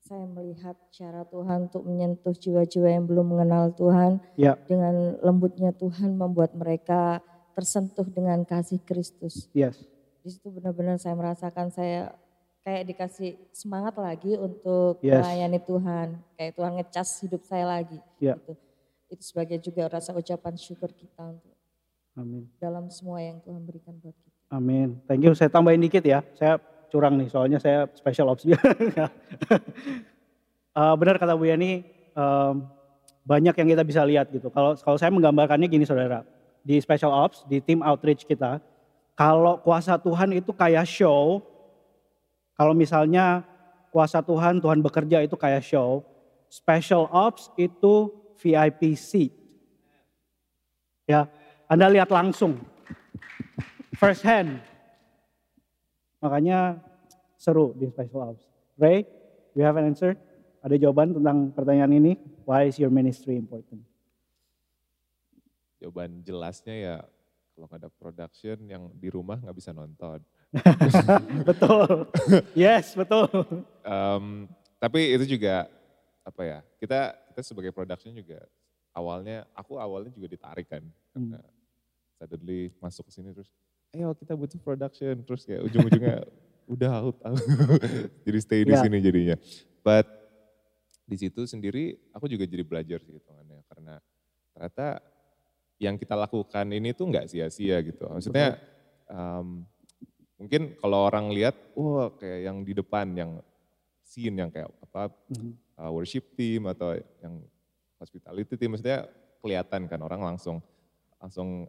saya 0.00 0.24
melihat 0.24 0.76
cara 0.90 1.24
Tuhan 1.24 1.68
untuk 1.68 1.84
menyentuh 1.84 2.32
jiwa-jiwa 2.32 2.88
yang 2.88 3.04
belum 3.04 3.28
mengenal 3.28 3.72
Tuhan. 3.72 4.20
Ya. 4.36 4.56
Dengan 4.64 5.20
lembutnya 5.20 5.72
Tuhan 5.72 6.16
membuat 6.16 6.52
mereka 6.52 7.20
tersentuh 7.52 8.06
dengan 8.06 8.42
kasih 8.42 8.78
Kristus. 8.80 9.48
yes. 9.52 9.80
Di 10.20 10.28
situ 10.28 10.52
benar-benar 10.52 11.00
saya 11.00 11.16
merasakan 11.16 11.72
saya 11.72 12.12
kayak 12.60 12.92
dikasih 12.92 13.40
semangat 13.56 13.96
lagi 13.96 14.36
untuk 14.36 15.00
Yes. 15.00 15.16
melayani 15.24 15.60
Tuhan. 15.64 16.08
Kayak 16.36 16.52
Tuhan 16.54 16.72
ngecas 16.76 17.08
hidup 17.24 17.42
saya 17.48 17.64
lagi. 17.64 17.96
Ya. 18.20 18.36
Gitu. 18.36 18.52
Itu 19.08 19.22
sebagai 19.24 19.56
juga 19.58 19.88
rasa 19.88 20.12
ucapan 20.12 20.60
syukur 20.60 20.92
kita 20.92 21.24
untuk 21.24 21.56
Amin. 22.14 22.46
dalam 22.60 22.92
semua 22.92 23.24
yang 23.24 23.40
Tuhan 23.40 23.64
berikan 23.64 23.96
buat 23.96 24.12
kita. 24.12 24.38
Amin. 24.52 25.00
Thank 25.08 25.24
you. 25.24 25.32
Saya 25.32 25.48
tambahin 25.48 25.80
dikit 25.80 26.04
ya. 26.04 26.20
Saya 26.36 26.60
curang 26.92 27.16
nih, 27.16 27.32
soalnya 27.32 27.56
saya 27.56 27.88
special 27.96 28.28
ops. 28.28 28.44
Eh, 30.70 30.94
benar 30.94 31.18
kata 31.18 31.34
Bu 31.34 31.50
Yani, 31.50 31.82
em, 32.14 32.54
banyak 33.26 33.54
yang 33.58 33.68
kita 33.74 33.82
bisa 33.82 34.06
lihat 34.06 34.30
gitu. 34.30 34.54
Kalau 34.54 34.78
kalau 34.78 34.94
saya 34.94 35.10
menggambarkannya 35.10 35.66
gini 35.66 35.82
saudara, 35.82 36.22
di 36.60 36.76
special 36.80 37.12
ops, 37.12 37.44
di 37.48 37.60
tim 37.60 37.80
outreach 37.80 38.24
kita, 38.28 38.60
kalau 39.16 39.60
kuasa 39.60 40.00
Tuhan 40.00 40.32
itu 40.32 40.52
kayak 40.52 40.88
show, 40.88 41.44
kalau 42.56 42.72
misalnya 42.72 43.44
kuasa 43.92 44.24
Tuhan, 44.24 44.60
Tuhan 44.60 44.80
bekerja 44.80 45.20
itu 45.24 45.36
kayak 45.36 45.64
show, 45.64 46.04
special 46.48 47.10
ops 47.12 47.52
itu 47.60 48.08
VIP 48.40 48.96
seat. 48.96 49.32
Ya, 51.04 51.28
Anda 51.68 51.90
lihat 51.90 52.08
langsung, 52.08 52.62
first 53.98 54.24
hand. 54.24 54.62
Makanya 56.20 56.80
seru 57.36 57.76
di 57.76 57.88
special 57.88 58.32
ops. 58.32 58.44
Ray, 58.80 59.04
you 59.52 59.64
have 59.64 59.76
an 59.76 59.92
answer? 59.92 60.16
Ada 60.60 60.76
jawaban 60.76 61.16
tentang 61.16 61.52
pertanyaan 61.52 61.92
ini? 61.96 62.12
Why 62.44 62.68
is 62.68 62.76
your 62.76 62.92
ministry 62.92 63.36
important? 63.36 63.89
Jawaban 65.80 66.20
jelasnya 66.20 66.76
ya 66.76 66.96
kalau 67.56 67.66
nggak 67.66 67.80
ada 67.80 67.90
production 67.90 68.56
yang 68.64 68.92
di 68.94 69.08
rumah 69.08 69.36
nggak 69.36 69.56
bisa 69.56 69.72
nonton. 69.72 70.20
betul. 71.48 72.08
Yes, 72.52 72.92
betul. 72.92 73.28
Em, 73.82 74.44
tapi 74.76 75.16
itu 75.16 75.36
juga 75.36 75.68
apa 76.20 76.42
ya? 76.42 76.58
Kita 76.76 77.16
kita 77.32 77.40
sebagai 77.40 77.72
production 77.72 78.12
juga 78.12 78.44
awalnya 78.92 79.48
aku 79.52 79.76
awalnya 79.76 80.12
juga 80.12 80.28
ditarik 80.28 80.68
kan. 80.68 80.84
Karena 81.12 81.40
suddenly 82.16 82.72
masuk 82.76 83.08
ke 83.08 83.12
sini 83.16 83.32
terus 83.32 83.48
ayo 83.90 84.12
kita 84.14 84.36
butuh 84.36 84.60
production 84.60 85.16
terus 85.24 85.42
kayak 85.42 85.64
ujung-ujungnya 85.64 86.22
udah 86.76 86.90
out. 87.02 87.16
out. 87.24 87.40
jadi 88.28 88.38
stay 88.38 88.60
di 88.62 88.72
Ya. 88.76 88.84
sini 88.84 89.00
jadinya. 89.00 89.36
But 89.80 90.06
di 91.04 91.16
situ 91.18 91.42
sendiri 91.42 91.98
aku 92.12 92.30
juga 92.30 92.46
jadi 92.46 92.62
belajar 92.62 93.02
sih 93.02 93.16
hitungannya 93.18 93.66
karena 93.66 93.98
ternyata 94.54 95.02
yang 95.80 95.96
kita 95.96 96.12
lakukan 96.12 96.68
ini 96.68 96.92
tuh 96.92 97.08
nggak 97.08 97.26
sia-sia 97.26 97.80
gitu. 97.80 98.04
Maksudnya 98.04 98.60
em, 99.08 99.64
mungkin 100.36 100.76
kalau 100.76 101.08
orang 101.08 101.32
lihat, 101.32 101.56
wah 101.72 102.12
kayak 102.14 102.40
yang 102.44 102.56
di 102.62 102.76
depan 102.76 103.16
yang 103.16 103.30
scene 104.04 104.36
yang 104.36 104.52
kayak 104.52 104.68
apa 104.84 105.08
Mhm. 105.32 105.52
uh, 105.80 105.90
worship 105.90 106.36
team 106.36 106.68
atau 106.68 106.92
yang 107.24 107.40
hospitality 107.96 108.54
team, 108.54 108.76
maksudnya 108.76 109.08
kelihatan 109.40 109.88
kan 109.88 110.00
orang 110.04 110.20
langsung 110.20 110.60
langsung 111.16 111.64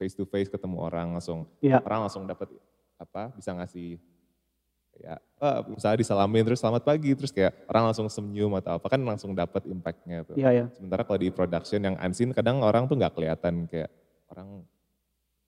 face 0.00 0.16
to 0.16 0.24
face 0.24 0.48
ketemu 0.48 0.80
orang 0.80 1.12
langsung 1.12 1.44
Iya. 1.60 1.84
orang 1.84 2.08
langsung 2.08 2.24
dapat 2.24 2.48
apa 2.96 3.32
bisa 3.32 3.52
ngasih 3.52 4.00
ya 5.00 5.16
ah, 5.40 5.64
misalnya 5.64 5.98
disalamin 5.98 6.44
terus 6.44 6.60
selamat 6.60 6.84
pagi 6.84 7.16
terus 7.16 7.32
kayak 7.32 7.64
orang 7.66 7.90
langsung 7.90 8.06
senyum 8.06 8.52
atau 8.60 8.76
apa 8.76 8.86
kan 8.86 9.00
langsung 9.00 9.32
dapat 9.32 9.64
impactnya 9.64 10.28
tuh. 10.28 10.36
Iya 10.36 10.50
ya. 10.52 10.64
Sementara 10.76 11.02
kalau 11.02 11.18
di 11.18 11.32
production 11.32 11.80
yang 11.80 11.96
unseen 11.98 12.30
kadang 12.30 12.60
orang 12.60 12.84
tuh 12.84 13.00
nggak 13.00 13.16
kelihatan 13.16 13.64
kayak 13.64 13.88
orang 14.28 14.62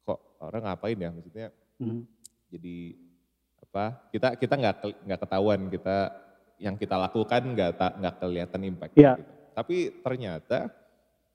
kok 0.02 0.18
orang 0.40 0.62
ngapain 0.66 0.98
ya 0.98 1.10
maksudnya 1.12 1.48
Mhm. 1.78 2.02
jadi 2.50 2.76
apa 3.62 3.84
kita 4.10 4.28
kita 4.36 4.54
nggak 4.56 4.74
nggak 5.06 5.20
ketahuan 5.20 5.60
kita 5.68 5.96
yang 6.56 6.74
kita 6.76 6.94
lakukan 6.94 7.42
nggak 7.52 7.70
nggak 7.98 8.14
kelihatan 8.18 8.60
impact 8.64 8.92
Iya. 8.96 9.18
gitu. 9.18 9.30
Tapi 9.52 9.76
ternyata 10.00 10.58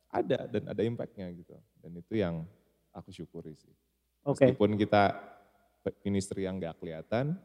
ada 0.09 0.37
dan 0.47 0.63
ada 0.65 0.81
impactnya 0.81 1.29
gitu. 1.35 1.53
Dan 1.77 1.91
itu 1.93 2.13
yang 2.17 2.41
aku 2.89 3.11
syukuri 3.11 3.53
sih. 3.53 3.69
Oke. 4.25 4.49
Meskipun 4.49 4.73
kita 4.75 5.03
ministry 6.01 6.43
yang 6.43 6.57
nggak 6.57 6.79
kelihatan, 6.79 7.37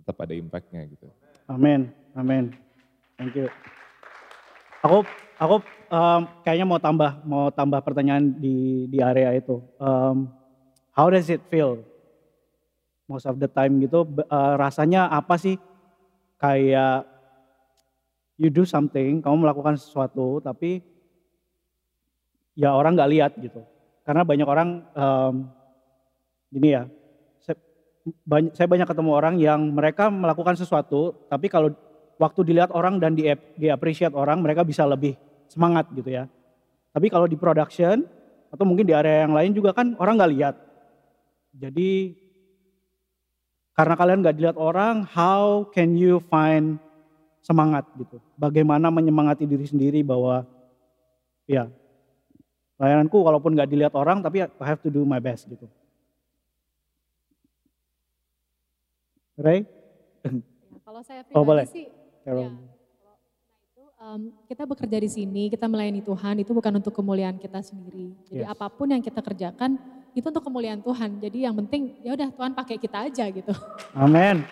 tetap 0.00 0.16
ada 0.24 0.32
impactnya 0.32 0.88
gitu. 0.88 1.06
Amin, 1.44 1.92
amin. 2.16 2.56
Thank 3.20 3.36
you. 3.36 3.52
Aku 4.80 5.04
aku 5.36 5.60
um, 5.92 6.20
kayaknya 6.40 6.64
mau 6.64 6.80
tambah 6.80 7.20
mau 7.28 7.52
tambah 7.52 7.84
pertanyaan 7.84 8.32
di 8.40 8.88
di 8.88 8.98
area 9.04 9.36
itu. 9.36 9.60
Um, 9.76 10.32
how 10.96 11.12
does 11.12 11.28
it 11.28 11.44
feel? 11.52 11.84
Most 13.04 13.28
of 13.28 13.36
the 13.36 13.50
time 13.50 13.76
gitu 13.82 14.08
uh, 14.30 14.54
rasanya 14.56 15.10
apa 15.12 15.36
sih? 15.36 15.60
Kayak 16.40 17.04
you 18.40 18.48
do 18.48 18.64
something, 18.64 19.20
kamu 19.20 19.44
melakukan 19.44 19.76
sesuatu 19.76 20.40
tapi 20.40 20.80
ya 22.56 22.72
orang 22.72 22.96
nggak 22.96 23.12
lihat 23.12 23.32
gitu. 23.36 23.60
Karena 24.00 24.24
banyak 24.24 24.48
orang 24.48 24.68
um, 24.96 25.34
gini 26.48 26.72
ya, 26.72 26.88
banyak, 28.24 28.52
saya 28.56 28.68
banyak 28.68 28.88
ketemu 28.88 29.10
orang 29.12 29.34
yang 29.36 29.60
mereka 29.72 30.08
melakukan 30.08 30.56
sesuatu, 30.56 31.12
tapi 31.28 31.52
kalau 31.52 31.72
waktu 32.20 32.40
dilihat 32.44 32.72
orang 32.72 33.00
dan 33.00 33.16
di, 33.16 33.28
di 33.56 33.68
appreciate 33.68 34.16
orang, 34.16 34.40
mereka 34.40 34.64
bisa 34.64 34.84
lebih 34.84 35.16
semangat 35.48 35.88
gitu 35.92 36.08
ya. 36.08 36.28
Tapi 36.90 37.06
kalau 37.12 37.28
di 37.28 37.36
production 37.38 38.02
atau 38.50 38.64
mungkin 38.66 38.84
di 38.88 38.94
area 38.96 39.24
yang 39.24 39.34
lain 39.34 39.54
juga 39.54 39.70
kan 39.70 39.94
orang 39.96 40.18
nggak 40.18 40.32
lihat. 40.34 40.54
Jadi 41.54 42.16
karena 43.74 43.94
kalian 43.96 44.20
nggak 44.20 44.36
dilihat 44.36 44.58
orang, 44.58 45.06
how 45.08 45.64
can 45.70 45.96
you 45.96 46.20
find 46.28 46.76
semangat 47.40 47.88
gitu? 47.96 48.20
Bagaimana 48.36 48.92
menyemangati 48.92 49.48
diri 49.48 49.64
sendiri 49.64 50.04
bahwa 50.04 50.44
ya 51.48 51.70
layananku 52.76 53.16
walaupun 53.16 53.56
nggak 53.56 53.70
dilihat 53.70 53.94
orang, 53.96 54.20
tapi 54.20 54.44
I 54.44 54.66
have 54.66 54.82
to 54.84 54.92
do 54.92 55.08
my 55.08 55.22
best 55.22 55.48
gitu. 55.48 55.64
Ray? 59.40 59.64
Ya, 60.20 60.30
kalau 60.84 61.00
saya 61.00 61.24
Oh, 61.26 61.40
pribadi 61.40 61.48
boleh. 61.48 61.66
sih, 61.66 61.86
Carol. 62.20 62.44
ya, 62.44 62.52
kalau 62.52 63.16
itu 63.64 63.82
em, 63.96 64.20
kita 64.44 64.62
bekerja 64.64 64.98
di 64.98 65.08
sini, 65.08 65.42
kita 65.48 65.64
melayani 65.64 66.00
Tuhan 66.00 66.34
itu 66.38 66.52
bukan 66.52 66.72
untuk 66.76 66.92
kemuliaan 66.92 67.36
kita 67.36 67.58
sendiri. 67.58 68.12
Jadi 68.26 68.44
Yes. 68.44 68.52
apa 68.52 68.68
pun 68.68 68.86
yang 68.86 69.00
kita 69.00 69.18
kerjakan 69.18 69.80
itu 70.12 70.26
untuk 70.26 70.42
kemuliaan 70.42 70.78
Tuhan. 70.78 71.16
Jadi 71.18 71.38
yang 71.40 71.56
penting 71.56 71.96
ya 72.00 72.12
udah 72.12 72.28
Tuhan 72.30 72.52
pakai 72.52 72.76
kita 72.76 72.98
aja 73.02 73.24
gitu. 73.26 73.54
Amin. 73.94 74.44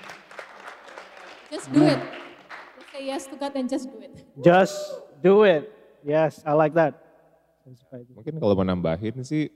Just 1.49 1.69
do 1.69 1.83
it. 1.83 2.01
Just 2.77 2.89
say 2.91 3.03
yes 3.05 3.23
to 3.25 3.35
God 3.35 3.53
and 3.53 3.67
just 3.67 3.87
do 3.87 3.99
it. 3.99 4.13
Just 4.39 4.77
do 5.19 5.35
it. 5.43 5.69
Yes, 6.01 6.41
I 6.43 6.53
like 6.53 6.73
that. 6.73 6.97
Mungkin 8.09 8.37
kalau 8.37 8.55
mau 8.55 8.65
nambahin 8.65 9.21
sih, 9.21 9.53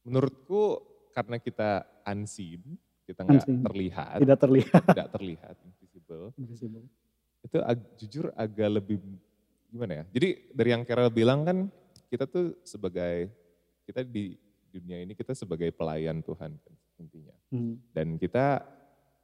menurutku 0.00 0.80
karena 1.12 1.36
kita 1.36 1.70
unseen, 2.04 2.60
kita 3.04 3.20
nggak 3.20 3.44
Unseen. 3.44 3.60
terlihat, 3.62 4.16
Tidak 4.18 4.38
terlihat. 4.38 4.82
tidak 4.90 5.08
terlihat, 5.10 5.54
invisible, 5.62 6.24
Invisible. 6.36 6.84
itu 7.40 7.56
ag- 7.60 7.90
jujur 7.96 8.24
agak 8.34 8.68
lebih 8.72 8.96
gimana 9.68 10.00
ya? 10.00 10.04
Jadi 10.10 10.28
dari 10.50 10.68
yang 10.70 10.82
Carol 10.82 11.08
bilang 11.08 11.44
kan 11.44 11.58
kita 12.08 12.24
tuh 12.24 12.56
sebagai 12.62 13.28
kita 13.84 14.00
di 14.00 14.36
dunia 14.68 14.98
ini 14.98 15.12
kita 15.12 15.32
sebagai 15.32 15.68
pelayan 15.70 16.18
Tuhan 16.18 16.56
kan, 16.56 16.74
intinya. 16.96 17.34
Hmm. 17.50 17.76
Dan 17.92 18.16
kita 18.16 18.64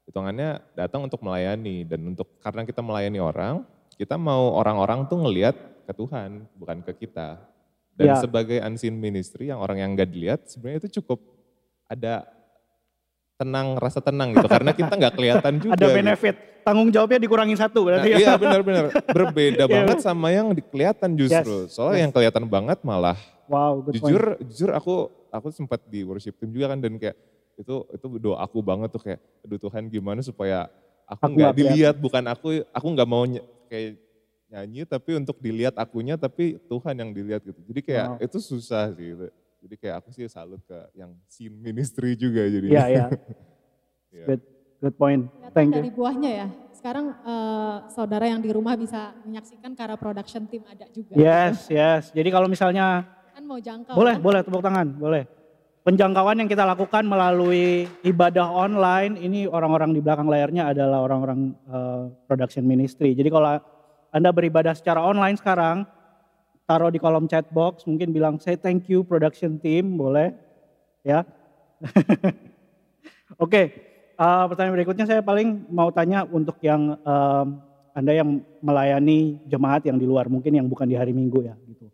hitungannya 0.05 0.61
datang 0.75 1.07
untuk 1.07 1.23
melayani 1.23 1.83
dan 1.85 2.05
untuk 2.05 2.39
karena 2.39 2.63
kita 2.63 2.81
melayani 2.81 3.19
orang, 3.19 3.63
kita 3.95 4.15
mau 4.15 4.55
orang-orang 4.55 5.07
tuh 5.07 5.19
ngelihat 5.19 5.57
ke 5.87 5.93
Tuhan, 5.93 6.45
bukan 6.55 6.79
ke 6.83 6.93
kita. 6.99 7.41
Dan 7.95 8.07
Ya. 8.07 8.17
sebagai 8.17 8.57
unseen 8.61 8.97
ministry 8.97 9.49
yang 9.49 9.61
orang 9.61 9.77
yang 9.79 9.91
nggak 9.93 10.09
dilihat 10.09 10.41
sebenarnya 10.49 10.87
itu 10.87 11.01
cukup 11.03 11.21
ada 11.85 12.25
tenang, 13.41 13.67
rasa 13.75 13.99
tenang 13.99 14.31
gitu 14.31 14.45
karena 14.47 14.71
kita 14.71 14.93
nggak 14.93 15.15
kelihatan 15.15 15.53
juga. 15.63 15.73
Ada 15.75 15.81
gitu. 15.83 15.97
benefit. 15.97 16.37
Tanggung 16.61 16.89
jawabnya 16.89 17.17
dikurangi 17.19 17.57
satu 17.57 17.81
Nah, 17.81 17.87
berarti 17.89 18.09
ya. 18.11 18.17
iya 18.21 18.33
benar-benar 18.37 18.85
berbeda 19.07 19.65
Iya. 19.67 19.73
banget 19.73 19.99
sama 19.99 20.29
yang 20.29 20.53
kelihatan 20.53 21.17
justru. 21.17 21.65
Yes, 21.65 21.73
Soalnya 21.73 21.97
yes. 21.97 22.05
yang 22.05 22.13
kelihatan 22.13 22.45
banget 22.47 22.79
malah 22.83 23.17
Wow, 23.49 23.81
good 23.81 23.97
jujur 23.97 24.23
point. 24.37 24.45
jujur 24.47 24.71
aku 24.71 24.95
aku 25.27 25.49
sempat 25.51 25.81
di 25.85 26.05
worship 26.05 26.37
team 26.37 26.53
juga 26.53 26.69
kan 26.69 26.79
dan 26.79 26.95
kayak 26.95 27.17
itu 27.57 27.75
itu 27.89 28.07
doa 28.17 28.39
aku 28.39 28.61
banget 28.61 28.89
tuh 28.89 29.01
kayak 29.01 29.19
aduh 29.41 29.59
Tuhan 29.59 29.83
gimana 29.87 30.21
supaya 30.21 30.69
aku 31.05 31.35
nggak 31.35 31.55
dilihat 31.55 31.97
bukan 31.97 32.25
aku 32.25 32.63
aku 32.69 32.87
nggak 32.89 33.09
mau 33.09 33.25
ny- 33.25 33.43
kayak 33.67 33.99
nyanyi 34.47 34.83
tapi 34.83 35.11
untuk 35.15 35.37
dilihat 35.39 35.75
akunya 35.75 36.15
tapi 36.15 36.61
Tuhan 36.63 36.95
yang 36.95 37.11
dilihat 37.11 37.41
gitu. 37.41 37.59
Jadi 37.65 37.81
kayak 37.81 38.07
Wow. 38.13 38.23
itu 38.23 38.39
susah 38.39 38.93
sih 38.93 39.07
gitu. 39.09 39.27
Jadi 39.61 39.75
kayak 39.77 39.97
aku 40.01 40.09
sih 40.11 40.25
salut 40.27 40.65
ke 40.65 40.77
yang 40.97 41.13
scene 41.29 41.53
ministry 41.53 42.17
juga 42.17 42.41
jadi. 42.49 42.67
Iya, 42.69 42.85
iya. 42.89 43.07
Iya. 44.11 44.27
Good, 44.27 44.43
good 44.83 44.95
point. 44.99 45.23
Kelihatan 45.31 45.55
Thank 45.55 45.71
dari 45.71 45.87
you. 45.87 45.95
buahnya 45.95 46.31
ya. 46.35 46.49
Sekarang 46.75 47.15
eh, 47.15 47.77
saudara 47.95 48.27
yang 48.27 48.43
di 48.43 48.51
rumah 48.51 48.75
bisa 48.75 49.15
menyaksikan 49.23 49.71
karena 49.79 49.95
production 49.95 50.51
team 50.51 50.67
ada 50.67 50.91
juga. 50.91 51.15
Yes, 51.15 51.71
yes. 51.71 52.11
Jadi 52.11 52.27
kalau 52.35 52.51
misalnya 52.51 53.07
Kan 53.31 53.47
mau 53.47 53.63
jangkau. 53.63 53.95
boleh, 53.95 54.19
kan? 54.19 54.27
boleh 54.27 54.41
tepuk 54.43 54.63
tangan, 54.67 54.87
boleh. 54.99 55.31
Penjangkauan 55.87 56.43
yang 56.43 56.51
kita 56.51 56.67
lakukan 56.67 57.07
melalui 57.07 57.87
ibadah 58.03 58.51
online 58.51 59.15
ini 59.23 59.47
orang-orang 59.47 59.95
di 59.95 60.03
belakang 60.03 60.27
layarnya 60.27 60.75
adalah 60.75 61.07
orang-orang 61.07 61.55
eh, 61.71 62.03
production 62.27 62.67
ministry. 62.67 63.15
Jadi 63.15 63.31
kalau 63.31 63.63
Anda 64.11 64.35
beribadah 64.35 64.75
secara 64.75 65.07
online 65.07 65.39
sekarang, 65.39 65.87
taruh 66.71 66.95
di 66.95 67.03
kolom 67.03 67.27
chat 67.27 67.51
box, 67.51 67.83
mungkin 67.83 68.15
bilang 68.15 68.39
say 68.39 68.55
thank 68.55 68.87
you 68.87 69.03
production 69.03 69.59
team, 69.59 69.99
boleh 69.99 70.31
ya. 71.03 71.27
Oke, 73.43 73.63
eh, 74.15 74.45
pertanyaan 74.47 74.79
berikutnya 74.79 75.03
saya 75.11 75.19
paling 75.19 75.67
mau 75.67 75.91
tanya 75.91 76.23
untuk 76.31 76.63
yang 76.63 76.95
em, 76.95 77.47
Anda 77.91 78.13
yang 78.15 78.39
melayani 78.63 79.43
jemaat 79.51 79.83
yang 79.83 79.99
di 79.99 80.07
luar, 80.07 80.31
mungkin 80.31 80.55
yang 80.55 80.71
bukan 80.71 80.87
di 80.87 80.95
hari 80.95 81.11
Minggu 81.11 81.43
ya 81.43 81.59
gitu. 81.67 81.91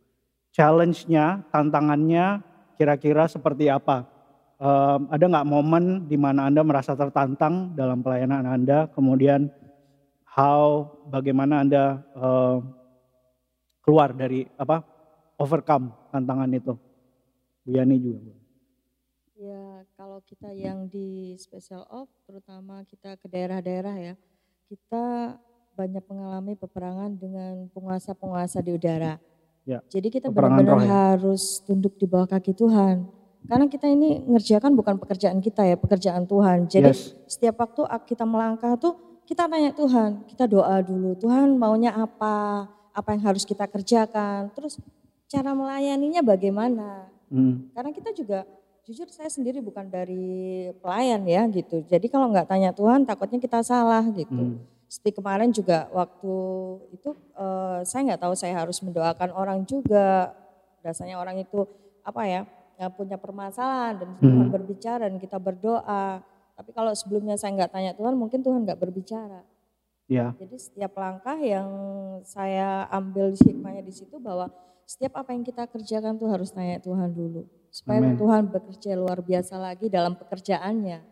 Challenge-nya, 0.52 1.48
tantangannya 1.48 2.44
kira-kira 2.76 3.24
seperti 3.32 3.72
apa? 3.72 4.04
Em, 4.60 5.08
ada 5.08 5.24
nggak 5.24 5.48
momen 5.48 6.04
di 6.04 6.20
mana 6.20 6.52
Anda 6.52 6.60
merasa 6.60 6.92
tertantang 6.92 7.72
dalam 7.72 8.04
pelayanan 8.04 8.44
Anda, 8.44 8.92
kemudian 8.92 9.48
how, 10.28 10.84
bagaimana 11.08 11.64
Anda 11.64 12.04
em, 12.12 12.76
keluar 13.86 14.10
dari 14.10 14.50
apa, 14.58 14.82
overcome 15.38 15.94
tantangan 16.10 16.50
itu? 16.50 16.74
Bu 17.62 17.70
Yani 17.70 18.02
juga. 18.02 18.34
Ya, 19.38 19.86
kalau 19.94 20.18
kita 20.26 20.50
yang 20.50 20.90
di 20.90 21.38
special 21.38 21.86
off, 21.86 22.10
terutama 22.26 22.82
kita 22.82 23.14
ke 23.14 23.30
daerah-daerah 23.30 23.94
ya, 23.94 24.14
kita 24.66 25.38
banyak 25.76 26.02
mengalami 26.08 26.58
peperangan 26.58 27.14
dengan 27.14 27.68
penguasa-penguasa 27.70 28.64
di 28.64 28.74
udara. 28.74 29.20
Ya, 29.68 29.84
Jadi 29.92 30.08
kita 30.08 30.32
benar-benar 30.32 30.82
ya. 30.82 30.88
harus 30.88 31.62
tunduk 31.62 31.94
di 32.00 32.08
bawah 32.08 32.26
kaki 32.26 32.56
Tuhan. 32.56 33.06
Karena 33.46 33.66
kita 33.70 33.86
ini 33.86 34.24
ngerjakan 34.24 34.74
bukan 34.74 34.98
pekerjaan 34.98 35.38
kita 35.38 35.62
ya, 35.62 35.76
pekerjaan 35.78 36.26
Tuhan. 36.26 36.66
Jadi 36.66 36.90
Yes. 36.90 37.14
setiap 37.30 37.62
waktu 37.62 37.86
kita 38.08 38.26
melangkah 38.26 38.74
tuh 38.74 39.22
kita 39.28 39.46
tanya 39.46 39.70
Tuhan, 39.74 40.26
kita 40.26 40.48
doa 40.50 40.80
dulu. 40.82 41.14
Tuhan 41.18 41.54
maunya 41.60 41.92
apa? 41.92 42.66
Apa 42.96 43.12
yang 43.12 43.28
harus 43.28 43.44
kita 43.44 43.68
kerjakan? 43.68 44.48
Terus 44.56 44.80
cara 45.28 45.52
melayaninya 45.52 46.24
bagaimana? 46.24 47.12
Hmm, 47.28 47.68
Karena 47.76 47.92
kita 47.92 48.16
juga 48.16 48.48
jujur 48.86 49.10
saya 49.10 49.26
sendiri 49.28 49.58
bukan 49.60 49.84
dari 49.90 50.70
pelayan 50.80 51.26
ya 51.26 51.44
gitu. 51.50 51.84
Jadi 51.84 52.06
kalau 52.08 52.30
nggak 52.32 52.48
tanya 52.48 52.70
Tuhan 52.72 53.04
takutnya 53.04 53.36
kita 53.36 53.60
salah 53.60 54.00
gitu. 54.14 54.32
hmm. 54.32 54.62
Seperti 54.86 55.18
kemarin 55.18 55.50
juga 55.50 55.90
waktu 55.90 56.34
itu 56.94 57.10
eh, 57.34 57.80
saya 57.82 58.00
nggak 58.06 58.22
tahu 58.22 58.34
saya 58.38 58.54
harus 58.56 58.78
mendoakan 58.80 59.30
orang 59.34 59.58
juga. 59.66 60.32
Rasanya 60.80 61.18
orang 61.18 61.42
itu 61.42 61.66
apa 62.06 62.22
ya 62.24 62.40
nggak 62.78 62.92
punya 62.94 63.16
permasalahan 63.18 63.98
dan 63.98 64.08
Tuhan 64.22 64.46
Hmm. 64.46 64.54
berbicara 64.54 65.10
dan 65.10 65.18
kita 65.18 65.36
berdoa. 65.42 66.22
Tapi 66.56 66.70
kalau 66.72 66.94
sebelumnya 66.94 67.34
saya 67.36 67.52
nggak 67.58 67.72
tanya 67.74 67.92
Tuhan 67.92 68.14
mungkin 68.14 68.40
Tuhan 68.40 68.62
nggak 68.64 68.78
berbicara. 68.80 69.42
Ya, 70.06 70.30
Jadi 70.38 70.54
setiap 70.54 70.94
langkah 70.94 71.34
yang 71.34 71.66
saya 72.22 72.86
ambil 72.94 73.34
hikmahnya 73.34 73.82
di 73.82 73.90
situ 73.90 74.22
bahwa 74.22 74.46
setiap 74.86 75.18
apa 75.18 75.34
yang 75.34 75.42
kita 75.42 75.66
kerjakan 75.66 76.14
tuh 76.14 76.30
harus 76.30 76.54
tanya 76.54 76.78
Tuhan 76.78 77.10
dulu. 77.10 77.42
Supaya 77.74 77.98
Amin. 77.98 78.14
Tuhan 78.14 78.46
bekerja 78.46 78.94
luar 78.94 79.18
biasa 79.18 79.58
lagi 79.58 79.90
dalam 79.90 80.14
pekerjaannya. 80.14 81.02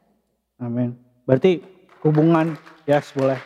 amin. 0.63 0.95
Berarti 1.27 1.59
hubungan, 2.07 2.55
yes 2.87 3.11
boleh. 3.11 3.37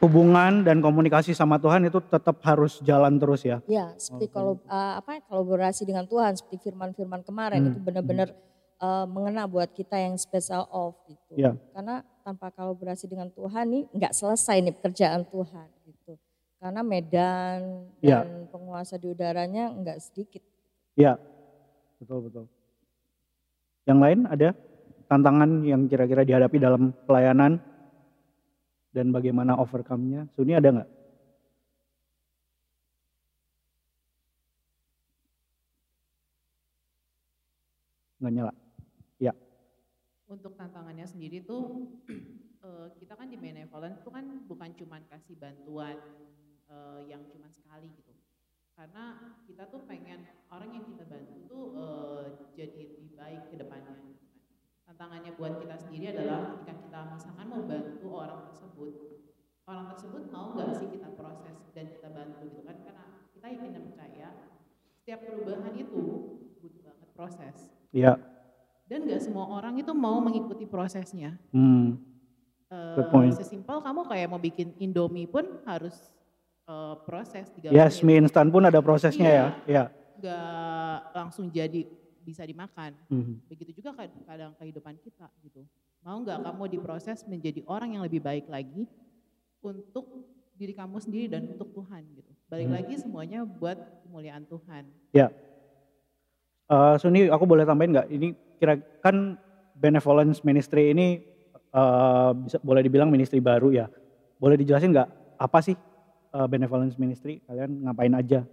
Hubungan 0.00 0.66
dan 0.66 0.80
komunikasi 0.82 1.30
sama 1.36 1.60
Tuhan 1.60 1.86
itu 1.86 2.00
tetap 2.02 2.40
harus 2.42 2.80
jalan 2.82 3.20
terus 3.20 3.44
ya. 3.46 3.60
Ya, 3.70 3.94
seperti 4.00 4.32
kalau 4.32 4.58
uh, 4.66 4.98
apa 4.98 5.20
kolaborasi 5.28 5.86
dengan 5.86 6.08
Tuhan 6.08 6.34
seperti 6.34 6.72
firman-firman 6.72 7.22
kemarin 7.22 7.60
Hmm, 7.62 7.70
itu 7.70 7.78
benar-benar 7.78 8.34
uh, 8.82 9.06
mengena 9.06 9.46
buat 9.46 9.70
kita 9.70 9.94
yang 10.00 10.18
special 10.18 10.66
off 10.74 10.98
gitu. 11.06 11.38
Ya. 11.38 11.54
Karena 11.70 12.02
tanpa 12.22 12.54
kolaborasi 12.54 13.10
dengan 13.10 13.28
Tuhan 13.34 13.66
nih 13.68 13.84
nggak 13.90 14.14
selesai 14.14 14.62
nih 14.62 14.74
pekerjaan 14.78 15.26
Tuhan 15.26 15.68
gitu. 15.84 16.14
Karena 16.62 16.80
medan 16.86 17.90
Ya. 17.98 18.22
dan 18.22 18.46
penguasa 18.48 18.94
di 18.94 19.10
udaranya 19.10 19.74
nggak 19.74 19.98
sedikit. 19.98 20.42
Ya, 20.94 21.18
betul 21.98 22.30
betul. 22.30 22.44
Yang 23.82 23.98
lain 23.98 24.20
ada 24.30 24.48
tantangan 25.10 25.66
yang 25.66 25.90
kira-kira 25.90 26.22
dihadapi 26.22 26.56
dalam 26.62 26.94
pelayanan 27.04 27.58
dan 28.94 29.10
bagaimana 29.10 29.58
overcome-nya? 29.58 30.30
Suni 30.38 30.54
ada 30.54 30.68
nggak? 30.70 30.90
Nggak 38.22 38.32
nyala. 38.38 38.61
Untuk 40.32 40.56
tantangannya 40.56 41.04
sendiri 41.04 41.44
tuh 41.44 41.92
eh, 42.66 42.88
kita 42.96 43.12
kan 43.12 43.28
di 43.28 43.36
benevolent 43.36 44.00
itu 44.00 44.08
kan 44.08 44.24
bukan 44.48 44.70
cuman 44.72 45.04
kasih 45.12 45.36
bantuan 45.36 45.96
eh, 46.72 47.00
yang 47.12 47.20
cuman 47.28 47.52
sekali 47.52 47.92
gitu. 47.92 48.16
Karena 48.72 49.36
kita 49.44 49.68
tuh 49.68 49.84
pengen 49.84 50.24
orang 50.48 50.72
yang 50.72 50.84
kita 50.88 51.04
bantu 51.04 51.36
tuh 51.44 51.64
eh, 51.76 52.24
jadi 52.56 52.96
lebih 52.96 53.12
baik 53.12 53.42
ke 53.52 53.56
depannya. 53.60 54.16
Tantangannya 54.88 55.36
buat 55.36 55.60
kita 55.60 55.76
sendiri 55.76 56.16
adalah 56.16 56.56
ketika 56.56 56.74
kita 56.80 57.00
misalkan 57.12 57.46
mau 57.52 57.62
bantu 57.68 58.08
orang 58.08 58.40
tersebut, 58.48 58.92
orang 59.68 59.86
tersebut 59.92 60.22
mau 60.32 60.56
nggak 60.56 60.80
sih 60.80 60.88
kita 60.88 61.08
proses 61.12 61.56
dan 61.76 61.86
kita 61.92 62.08
bantu 62.08 62.40
gitu 62.48 62.64
kan? 62.64 62.76
Karena 62.80 63.04
kita 63.36 63.46
yakin 63.52 63.70
dan 63.76 63.82
percaya 63.84 64.28
setiap 64.96 65.20
perubahan 65.28 65.74
itu 65.76 66.00
butuh 66.62 66.82
banget 66.82 67.08
proses 67.12 67.56
Ya, 67.92 68.16
dan 68.92 69.00
nggak 69.02 69.22
semua 69.22 69.48
orang 69.48 69.72
itu 69.74 69.88
mau 69.90 70.20
mengikuti 70.20 70.64
prosesnya. 70.64 71.40
hmm, 71.48 71.96
Good 72.68 73.08
point. 73.08 73.32
sesimpel 73.32 73.80
kamu 73.80 74.04
kayak 74.04 74.28
mau 74.28 74.36
bikin 74.38 74.76
Indomie 74.78 75.24
pun 75.24 75.44
harus 75.64 75.96
eh, 76.62 76.94
proses 77.02 77.48
3 77.50 77.68
yes, 77.68 77.98
menit. 77.98 78.04
mie 78.04 78.18
instan 78.22 78.48
pun 78.48 78.60
ada 78.62 78.78
prosesnya 78.78 79.28
ya. 79.28 79.46
Ya. 79.66 79.84
Nggak 80.14 80.96
langsung 81.14 81.48
jadi 81.48 81.88
bisa 82.20 82.44
dimakan. 82.44 82.92
Hmm. 83.08 83.40
Begitu 83.46 83.80
juga 83.80 83.92
kad- 83.94 84.14
kadang 84.22 84.52
kehidupan 84.54 84.94
kita 84.98 85.26
gitu. 85.40 85.64
Mau 86.00 86.20
nggak 86.20 86.38
kamu 86.38 86.64
diproses 86.70 87.24
menjadi 87.24 87.64
orang 87.64 87.92
yang 87.92 88.02
lebih 88.02 88.20
baik 88.20 88.44
lagi 88.46 88.84
untuk 89.58 90.04
diri 90.52 90.70
kamu 90.70 90.96
sendiri 90.98 91.26
dan 91.28 91.48
untuk 91.48 91.72
Tuhan 91.72 92.04
gitu. 92.12 92.28
Balik 92.46 92.68
Hmm. 92.68 92.76
lagi 92.76 92.94
semuanya 92.94 93.40
buat 93.42 93.76
kemuliaan 94.02 94.44
Tuhan. 94.44 94.84
Ya. 95.10 95.32
Eh, 96.68 96.94
Suni, 96.96 97.26
aku 97.26 97.42
boleh 97.42 97.64
tambahin 97.64 97.92
nggak? 97.92 98.08
Ini 98.08 98.28
kira 98.62 98.78
kan 99.02 99.34
benevolence 99.74 100.46
ministry 100.46 100.94
ini 100.94 101.18
eh, 101.74 102.30
bisa 102.46 102.62
boleh 102.62 102.86
dibilang 102.86 103.10
ministry 103.10 103.42
baru 103.42 103.74
ya. 103.74 103.90
Boleh 104.38 104.54
dijelasin 104.54 104.94
nggak 104.94 105.08
apa 105.42 105.58
sih 105.58 105.74
eh, 106.30 106.46
benevolence 106.46 106.94
ministry? 106.94 107.42
Kalian 107.42 107.90
ngapain 107.90 108.14
aja? 108.14 108.46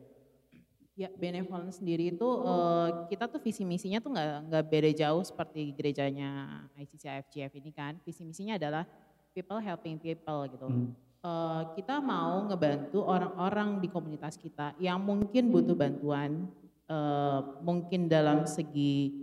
Ya, 0.97 1.07
benevolence 1.13 1.77
sendiri 1.77 2.17
itu 2.17 2.25
eh, 2.25 2.87
kita 3.13 3.29
tuh 3.29 3.37
visi 3.37 3.61
misinya 3.61 4.01
tuh 4.01 4.17
nggak 4.17 4.49
nggak 4.49 4.63
beda 4.65 4.91
jauh 4.97 5.21
seperti 5.21 5.77
gerejanya 5.77 6.65
ICC 6.73 7.05
AFCF 7.05 7.53
ini 7.53 7.69
kan. 7.69 8.01
Visi 8.01 8.25
misinya 8.25 8.57
adalah 8.57 8.89
people 9.37 9.61
helping 9.61 10.01
people 10.01 10.49
gitu. 10.49 10.65
Hmm. 10.65 10.89
Eh, 11.19 11.63
kita 11.75 11.99
mau 11.99 12.47
ngebantu 12.47 13.03
orang-orang 13.03 13.83
di 13.83 13.91
komunitas 13.91 14.39
kita 14.39 14.71
yang 14.79 15.03
mungkin 15.03 15.51
butuh 15.51 15.75
bantuan, 15.75 16.47
eh, 16.87 17.39
mungkin 17.59 18.07
dalam 18.07 18.47
segi 18.47 19.18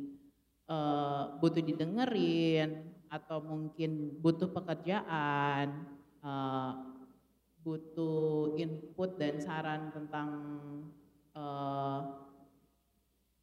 eh, 0.67 1.23
butuh 1.39 1.63
didengerin 1.63 2.91
atau 3.07 3.39
mungkin 3.39 4.19
butuh 4.19 4.51
pekerjaan, 4.51 5.87
eh, 6.23 6.73
butuh 7.63 8.55
input 8.59 9.19
dan 9.19 9.39
saran 9.39 9.91
tentang 9.95 10.29
eh, 11.37 12.01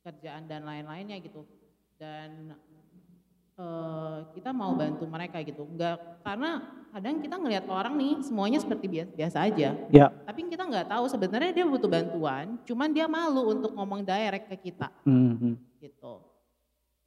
kerjaan 0.03 0.43
dan 0.51 0.67
lain-lainnya 0.67 1.19
gitu. 1.23 1.47
Dan 1.95 2.51
kita 4.33 4.49
mau 4.49 4.73
bantu 4.73 5.05
mereka 5.05 5.37
gitu. 5.45 5.63
Enggak 5.69 6.01
karena 6.25 6.65
kadang 6.93 7.21
kita 7.21 7.35
ngelihat 7.37 7.65
orang 7.69 7.93
nih 7.97 8.13
semuanya 8.25 8.59
seperti 8.61 8.85
biasa, 8.85 9.11
biasa 9.13 9.37
aja. 9.45 9.69
Ya. 9.89 10.07
Tapi 10.09 10.45
kita 10.49 10.65
nggak 10.65 10.89
tahu 10.89 11.05
sebenarnya 11.09 11.51
dia 11.53 11.65
butuh 11.65 11.89
bantuan, 11.89 12.57
cuman 12.65 12.89
dia 12.93 13.05
malu 13.09 13.49
untuk 13.49 13.73
ngomong 13.73 14.05
direct 14.05 14.49
ke 14.49 14.69
kita 14.69 14.89
Hmm, 15.05 15.37
hmm. 15.37 15.55
gitu. 15.81 16.32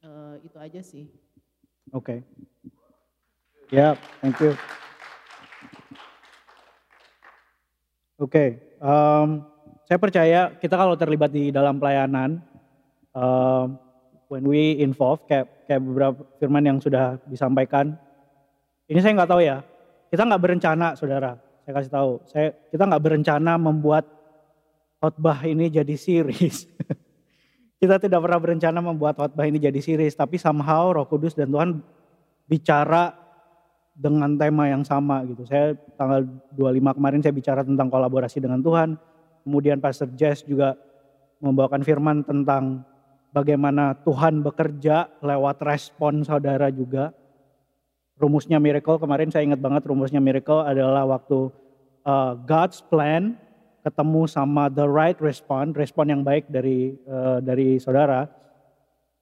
Eh, 0.05 0.35
itu 0.45 0.57
aja 0.61 0.81
sih. 0.85 1.05
Oke. 1.89 2.21
Ya, 3.73 3.97
thank 4.21 4.37
you. 4.39 4.53
Oke, 8.17 8.57
em, 8.81 9.27
saya 9.85 9.99
percaya 10.01 10.49
kita 10.57 10.73
kalau 10.73 10.97
terlibat 10.97 11.29
di 11.29 11.53
dalam 11.53 11.77
pelayanan, 11.77 12.41
em, 13.13 13.67
when 14.25 14.41
we 14.47 14.81
involve, 14.81 15.21
kayak, 15.29 15.69
kayak 15.69 15.81
beberapa 15.85 16.25
firman 16.41 16.65
yang 16.65 16.77
sudah 16.81 17.21
disampaikan, 17.29 17.93
ini 18.89 18.99
saya 19.03 19.13
nggak 19.21 19.29
tahu 19.29 19.41
ya, 19.45 19.61
kita 20.09 20.25
nggak 20.25 20.43
berencana, 20.43 20.97
saudara. 20.97 21.37
Saya 21.61 21.73
kasih 21.77 21.91
tahu, 21.91 22.11
saya 22.25 22.47
kita 22.71 22.83
nggak 22.87 23.03
berencana 23.03 23.53
membuat 23.59 24.07
khotbah 25.03 25.43
ini 25.43 25.67
jadi 25.69 25.93
series. 25.93 26.65
kita 27.77 28.01
tidak 28.01 28.19
pernah 28.25 28.41
berencana 28.41 28.79
membuat 28.81 29.21
khotbah 29.21 29.45
ini 29.45 29.61
jadi 29.61 29.77
series, 29.77 30.17
tapi 30.17 30.41
somehow 30.41 30.89
Roh 30.89 31.05
Kudus 31.05 31.37
dan 31.37 31.53
Tuhan 31.53 31.81
bicara 32.49 33.13
dengan 33.97 34.33
tema 34.37 34.69
yang 34.69 34.81
sama 34.81 35.21
gitu. 35.25 35.45
Saya 35.45 35.77
tanggal 35.97 36.25
25 36.53 36.97
kemarin 36.97 37.19
saya 37.21 37.33
bicara 37.33 37.61
tentang 37.61 37.89
kolaborasi 37.89 38.37
dengan 38.41 38.61
Tuhan. 38.61 38.97
Kemudian 39.45 39.77
Pastor 39.81 40.09
Jess 40.17 40.45
juga 40.45 40.77
membawakan 41.41 41.81
firman 41.85 42.25
tentang 42.25 42.85
bagaimana 43.33 43.97
Tuhan 44.05 44.41
bekerja 44.41 45.21
lewat 45.21 45.61
respon 45.65 46.25
saudara 46.25 46.73
juga. 46.73 47.13
Rumusnya 48.17 48.57
miracle 48.57 48.97
kemarin 48.97 49.29
saya 49.29 49.45
ingat 49.45 49.61
banget 49.61 49.85
rumusnya 49.85 50.17
miracle 50.17 50.65
adalah 50.65 51.05
waktu 51.05 51.53
uh, 52.01 52.33
God's 52.49 52.81
plan 52.81 53.37
ketemu 53.87 54.27
sama 54.27 54.67
the 54.67 54.83
right 54.83 55.15
respond, 55.23 55.71
respon 55.79 56.11
yang 56.11 56.21
baik 56.27 56.51
dari 56.51 56.99
uh, 57.07 57.39
dari 57.39 57.79
saudara 57.79 58.27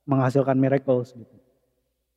menghasilkan 0.09 0.57
miracles 0.57 1.13
gitu. 1.13 1.37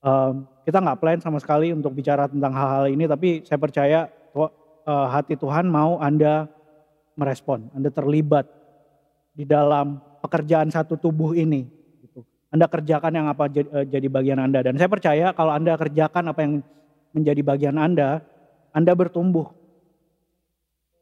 Um, 0.01 0.49
kita 0.65 0.81
nggak 0.81 0.99
plan 1.03 1.21
sama 1.21 1.37
sekali 1.37 1.77
untuk 1.77 1.93
bicara 1.93 2.25
tentang 2.25 2.57
hal-hal 2.57 2.89
ini, 2.89 3.05
tapi 3.05 3.45
saya 3.45 3.61
percaya 3.61 4.09
uh, 4.33 5.07
hati 5.13 5.37
Tuhan 5.37 5.69
mau 5.69 6.01
Anda 6.01 6.49
merespon, 7.19 7.69
Anda 7.77 7.93
terlibat 7.93 8.49
di 9.37 9.45
dalam 9.45 10.01
pekerjaan 10.25 10.73
satu 10.73 10.97
tubuh 10.97 11.37
ini. 11.37 11.69
gitu. 12.01 12.25
Anda 12.49 12.71
kerjakan 12.71 13.13
yang 13.13 13.27
apa 13.29 13.51
uh, 13.51 13.85
jadi 13.85 14.09
bagian 14.09 14.41
Anda, 14.41 14.65
dan 14.65 14.81
saya 14.81 14.89
percaya 14.89 15.37
kalau 15.37 15.53
Anda 15.53 15.77
kerjakan 15.77 16.33
apa 16.33 16.41
yang 16.41 16.53
menjadi 17.13 17.43
bagian 17.45 17.77
Anda, 17.77 18.25
Anda 18.73 18.93
bertumbuh. 18.97 19.53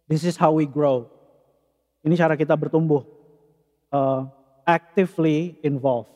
This 0.08 0.22
is 0.22 0.38
how 0.38 0.54
we 0.54 0.64
grow. 0.64 1.15
Ini 2.06 2.14
cara 2.14 2.38
kita 2.38 2.54
bertumbuh, 2.54 3.02
uh, 3.90 4.30
actively 4.62 5.58
involved. 5.58 6.06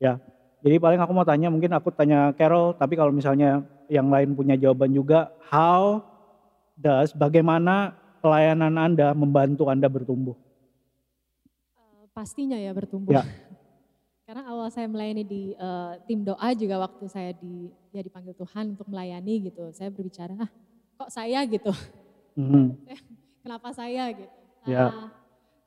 Ya, 0.00 0.16
jadi 0.64 0.80
paling 0.80 0.96
aku 0.96 1.12
mau 1.12 1.28
tanya, 1.28 1.52
mungkin 1.52 1.68
aku 1.76 1.92
tanya 1.92 2.32
Carol, 2.32 2.72
tapi 2.72 2.96
kalau 2.96 3.12
misalnya 3.12 3.60
yang 3.92 4.08
lain 4.08 4.32
punya 4.32 4.56
jawaban 4.56 4.96
juga, 4.96 5.28
how 5.52 6.00
does, 6.72 7.12
bagaimana 7.12 7.92
pelayanan 8.24 8.80
Anda 8.80 9.12
membantu 9.12 9.68
Anda 9.68 9.92
bertumbuh? 9.92 10.32
Eh, 11.76 12.08
pastinya 12.16 12.56
ya 12.56 12.72
bertumbuh. 12.72 13.12
Ya. 13.12 13.28
Karena 14.24 14.48
awal 14.48 14.72
saya 14.72 14.88
melayani 14.88 15.20
di 15.20 15.52
eh, 15.52 15.92
tim 16.08 16.24
doa 16.24 16.48
juga 16.56 16.80
waktu 16.80 17.04
saya 17.12 17.36
di 17.36 17.68
ya 17.92 18.00
dipanggil 18.00 18.32
Tuhan 18.32 18.72
untuk 18.72 18.88
melayani 18.88 19.52
gitu, 19.52 19.68
saya 19.76 19.92
berbicara, 19.92 20.32
ah 20.40 20.48
kok 20.96 21.12
saya 21.12 21.44
gitu, 21.44 21.68
Mhm. 22.40 22.88
Kenapa 23.50 23.74
saya 23.74 24.14
gitu. 24.14 24.36
Ya. 24.62 24.94
Ah, 24.94 25.10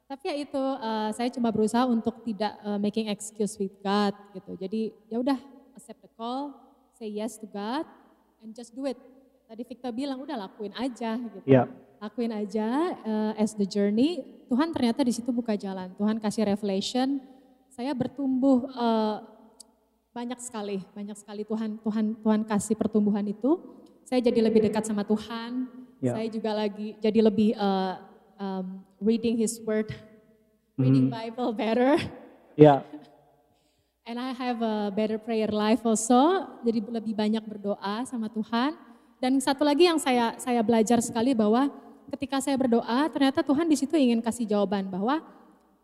tapi 0.08 0.32
ya 0.32 0.36
itu 0.40 0.64
eh, 0.80 1.12
saya 1.12 1.28
cuma 1.36 1.52
berusaha 1.52 1.84
untuk 1.84 2.24
tidak 2.24 2.56
eh, 2.64 2.80
making 2.80 3.12
excuse 3.12 3.60
with 3.60 3.76
God 3.84 4.16
gitu. 4.32 4.56
Jadi 4.56 4.96
ya 5.12 5.20
udah 5.20 5.36
accept 5.76 6.00
the 6.00 6.08
call, 6.16 6.56
say 6.96 7.12
yes 7.12 7.36
to 7.36 7.44
God, 7.52 7.84
and 8.40 8.56
just 8.56 8.72
do 8.72 8.88
it. 8.88 8.96
Tadi 9.52 9.68
Victor 9.68 9.92
bilang 9.92 10.24
udah 10.24 10.48
lakuin 10.48 10.72
aja 10.80 11.20
gitu. 11.20 11.44
Ya. 11.44 11.68
Lakuin 12.00 12.32
aja 12.32 12.96
eh, 13.04 13.44
as 13.44 13.52
the 13.52 13.68
journey. 13.68 14.24
Tuhan 14.48 14.72
ternyata 14.72 15.04
di 15.04 15.12
situ 15.12 15.36
buka 15.36 15.60
jalan. 15.60 15.92
Tuhan 16.00 16.24
kasih 16.24 16.48
revelation. 16.48 17.20
Saya 17.68 17.92
bertumbuh 17.92 18.64
eh, 18.72 19.18
banyak 20.16 20.40
sekali, 20.40 20.80
banyak 20.96 21.20
sekali 21.20 21.44
Tuhan 21.44 21.84
Tuhan 21.84 22.06
Tuhan 22.24 22.42
kasih 22.48 22.80
pertumbuhan 22.80 23.28
itu. 23.28 23.60
Saya 24.08 24.24
jadi 24.24 24.40
lebih 24.40 24.72
dekat 24.72 24.88
sama 24.88 25.04
Tuhan. 25.04 25.83
Ya. 26.04 26.20
Saya 26.20 26.28
juga 26.28 26.52
lagi 26.52 27.00
jadi 27.00 27.20
lebih 27.24 27.56
eh, 27.56 27.94
um, 28.36 28.84
reading 29.00 29.40
His 29.40 29.56
Word, 29.64 29.96
reading 30.76 31.08
Mhm. 31.08 31.16
Bible 31.16 31.52
better. 31.56 31.96
Ya, 32.60 32.84
And 34.04 34.20
I 34.20 34.36
have 34.36 34.60
a 34.60 34.92
better 34.92 35.16
prayer 35.16 35.48
life 35.48 35.80
also. 35.88 36.44
Jadi 36.68 36.84
lebih 36.92 37.16
banyak 37.16 37.40
berdoa 37.40 38.04
sama 38.04 38.28
Tuhan. 38.28 38.76
Dan 39.16 39.40
satu 39.40 39.64
lagi 39.64 39.88
yang 39.88 39.96
saya 39.96 40.36
saya 40.36 40.60
belajar 40.60 41.00
sekali 41.00 41.32
bahwa 41.32 41.72
ketika 42.12 42.44
saya 42.44 42.60
berdoa, 42.60 43.08
ternyata 43.08 43.40
Tuhan 43.40 43.64
di 43.64 43.80
situ 43.80 43.96
ingin 43.96 44.20
kasih 44.20 44.44
jawaban 44.44 44.92
bahwa 44.92 45.24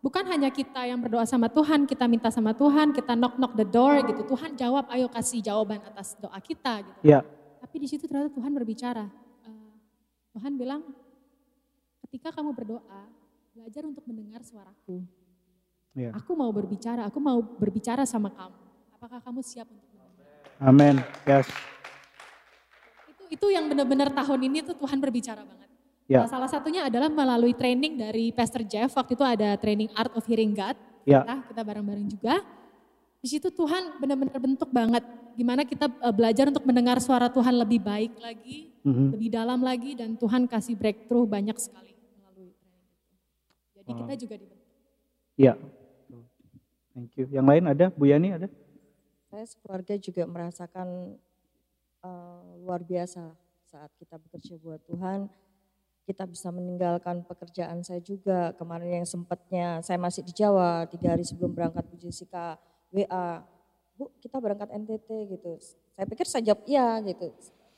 bukan 0.04 0.20
hanya 0.28 0.52
kita 0.52 0.84
yang 0.84 1.00
berdoa 1.00 1.24
sama 1.24 1.48
Tuhan, 1.48 1.88
kita 1.88 2.04
minta 2.04 2.28
sama 2.28 2.52
Tuhan, 2.52 2.92
kita 2.92 3.16
knock 3.16 3.40
knock 3.40 3.56
the 3.56 3.64
door 3.64 3.96
gitu. 4.04 4.20
Tuhan 4.36 4.52
jawab, 4.52 4.84
ayo 4.92 5.08
kasih 5.08 5.40
jawaban 5.40 5.80
atas 5.80 6.12
doa 6.20 6.36
kita 6.44 6.84
gitu. 6.84 7.00
Ya. 7.00 7.24
Tapi 7.56 7.76
di 7.80 7.88
situ 7.88 8.04
ternyata 8.04 8.36
Tuhan 8.36 8.52
berbicara. 8.52 9.08
Tuhan 10.30 10.54
bilang, 10.54 10.82
ketika 12.06 12.30
kamu 12.30 12.54
berdoa, 12.54 13.02
belajar 13.54 13.82
untuk 13.86 14.06
mendengar 14.06 14.42
suaraku. 14.46 15.02
Ya. 15.90 16.14
Aku 16.14 16.38
mau 16.38 16.50
berbicara, 16.54 17.06
aku 17.10 17.18
mau 17.18 17.42
berbicara 17.42 18.06
sama 18.06 18.30
kamu. 18.30 18.58
Apakah 18.94 19.18
kamu 19.18 19.40
siap 19.42 19.66
untuk 19.66 19.90
mendengar? 19.90 20.30
Amin. 20.62 20.96
Yes. 21.26 21.50
Itu 23.10 23.24
itu 23.26 23.46
yang 23.50 23.66
benar-benar 23.66 24.14
tahun 24.14 24.40
ini 24.46 24.62
tuh 24.62 24.78
Tuhan 24.78 25.02
berbicara 25.02 25.42
banget. 25.42 25.68
Ya. 26.06 26.26
Nah, 26.26 26.30
salah 26.30 26.50
satunya 26.50 26.86
adalah 26.86 27.10
melalui 27.10 27.54
training 27.54 27.98
dari 27.98 28.30
Pastor 28.30 28.62
Jeff. 28.66 28.90
Waktu 28.94 29.18
itu 29.18 29.24
ada 29.26 29.54
training 29.58 29.90
Art 29.94 30.14
of 30.14 30.26
Hearing 30.26 30.54
God. 30.54 30.78
Ya. 31.06 31.26
Kita, 31.26 31.34
kita 31.54 31.62
bareng-bareng 31.66 32.06
juga. 32.06 32.34
Di 33.20 33.28
situ 33.28 33.50
Tuhan 33.50 34.00
benar-benar 34.00 34.38
bentuk 34.38 34.70
banget 34.72 35.04
gimana 35.38 35.62
kita 35.64 35.86
eh, 35.86 36.14
belajar 36.14 36.48
untuk 36.50 36.64
mendengar 36.66 36.98
suara 36.98 37.30
Tuhan 37.30 37.54
lebih 37.56 37.80
baik 37.84 38.12
lagi, 38.18 38.69
Mhm. 38.80 39.12
lebih 39.12 39.28
dalam 39.28 39.60
lagi 39.60 39.92
dan 39.92 40.16
Tuhan 40.16 40.48
kasih 40.48 40.72
breakthrough 40.76 41.28
banyak 41.28 41.56
sekali 41.60 41.92
melalui 42.16 42.56
training 42.56 42.88
itu. 42.88 43.14
Jadi 43.76 43.90
kita 43.92 44.14
juga 44.16 44.34
dibentuk. 44.40 44.68
Ya. 45.36 45.54
Thank 46.90 47.16
you. 47.16 47.26
Yang 47.30 47.46
lain 47.46 47.64
ada? 47.70 47.86
Bu 47.94 48.04
Yani 48.08 48.28
ada? 48.34 48.48
Saya 49.30 49.46
sekeluarga 49.46 49.94
juga 49.94 50.26
merasakan 50.26 51.16
eh, 52.02 52.50
luar 52.64 52.82
biasa 52.82 53.30
saat 53.70 53.92
kita 54.00 54.18
bekerja 54.18 54.58
buat 54.58 54.82
Tuhan. 54.88 55.30
Kita 56.08 56.26
bisa 56.26 56.50
meninggalkan 56.50 57.22
pekerjaan 57.22 57.86
saya 57.86 58.02
juga. 58.02 58.50
Kemarin 58.58 59.04
yang 59.04 59.06
sempatnya 59.06 59.78
saya 59.86 60.00
masih 60.02 60.26
di 60.26 60.34
Jawa, 60.34 60.88
tiga 60.90 61.14
hari 61.14 61.22
sebelum 61.22 61.54
berangkat 61.54 61.86
Bu 61.86 61.96
Jessica 62.00 62.58
WA, 62.90 63.46
Bu 63.94 64.10
kita 64.18 64.42
berangkat 64.42 64.74
NTT 64.74 65.08
gitu. 65.38 65.54
Saya 65.94 66.06
pikir 66.10 66.26
saya 66.26 66.42
jawab 66.50 66.66
iya 66.66 66.98
gitu. 67.06 67.30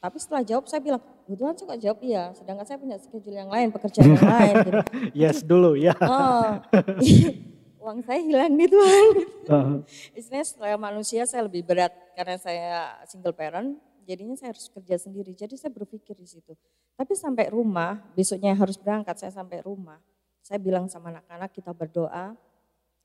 Tapi 0.03 0.19
setelah 0.19 0.43
jawab 0.43 0.67
saya 0.67 0.83
bilang, 0.83 0.99
Bu 1.31 1.39
Tuhan 1.39 1.55
saya 1.55 1.67
kok 1.71 1.79
jawab 1.79 1.99
iya, 2.03 2.35
sedangkan 2.35 2.67
saya 2.67 2.79
punya 2.83 2.99
schedule 2.99 3.39
yang 3.39 3.47
lain, 3.47 3.71
pekerjaan 3.71 4.19
yang 4.19 4.27
lain 4.27 4.55
gitu. 4.67 4.83
Yes 5.23 5.47
dulu 5.47 5.79
ya. 5.79 5.95
Oh, 6.03 6.59
uang 7.87 8.03
saya 8.03 8.19
hilang 8.19 8.51
nih 8.59 8.67
Tuhan. 8.67 9.07
Uh, 9.47 9.75
Istilahnya 10.19 10.47
setelah 10.47 10.75
manusia 10.75 11.23
saya 11.23 11.47
lebih 11.47 11.63
berat 11.63 11.95
karena 12.19 12.35
saya 12.35 12.99
single 13.07 13.31
parent, 13.31 13.79
jadinya 14.03 14.35
saya 14.35 14.51
harus 14.51 14.67
kerja 14.75 14.99
sendiri. 14.99 15.39
Jadi 15.39 15.55
saya 15.55 15.71
berpikir 15.71 16.19
di 16.19 16.27
situ. 16.27 16.51
Tapi 16.99 17.15
sampai 17.15 17.55
rumah, 17.55 18.03
besoknya 18.19 18.59
harus 18.59 18.75
berangkat, 18.75 19.23
saya 19.23 19.31
sampai 19.31 19.63
rumah. 19.63 20.03
Saya 20.43 20.59
bilang 20.59 20.91
sama 20.91 21.15
anak-anak 21.15 21.55
kita 21.55 21.71
berdoa, 21.71 22.35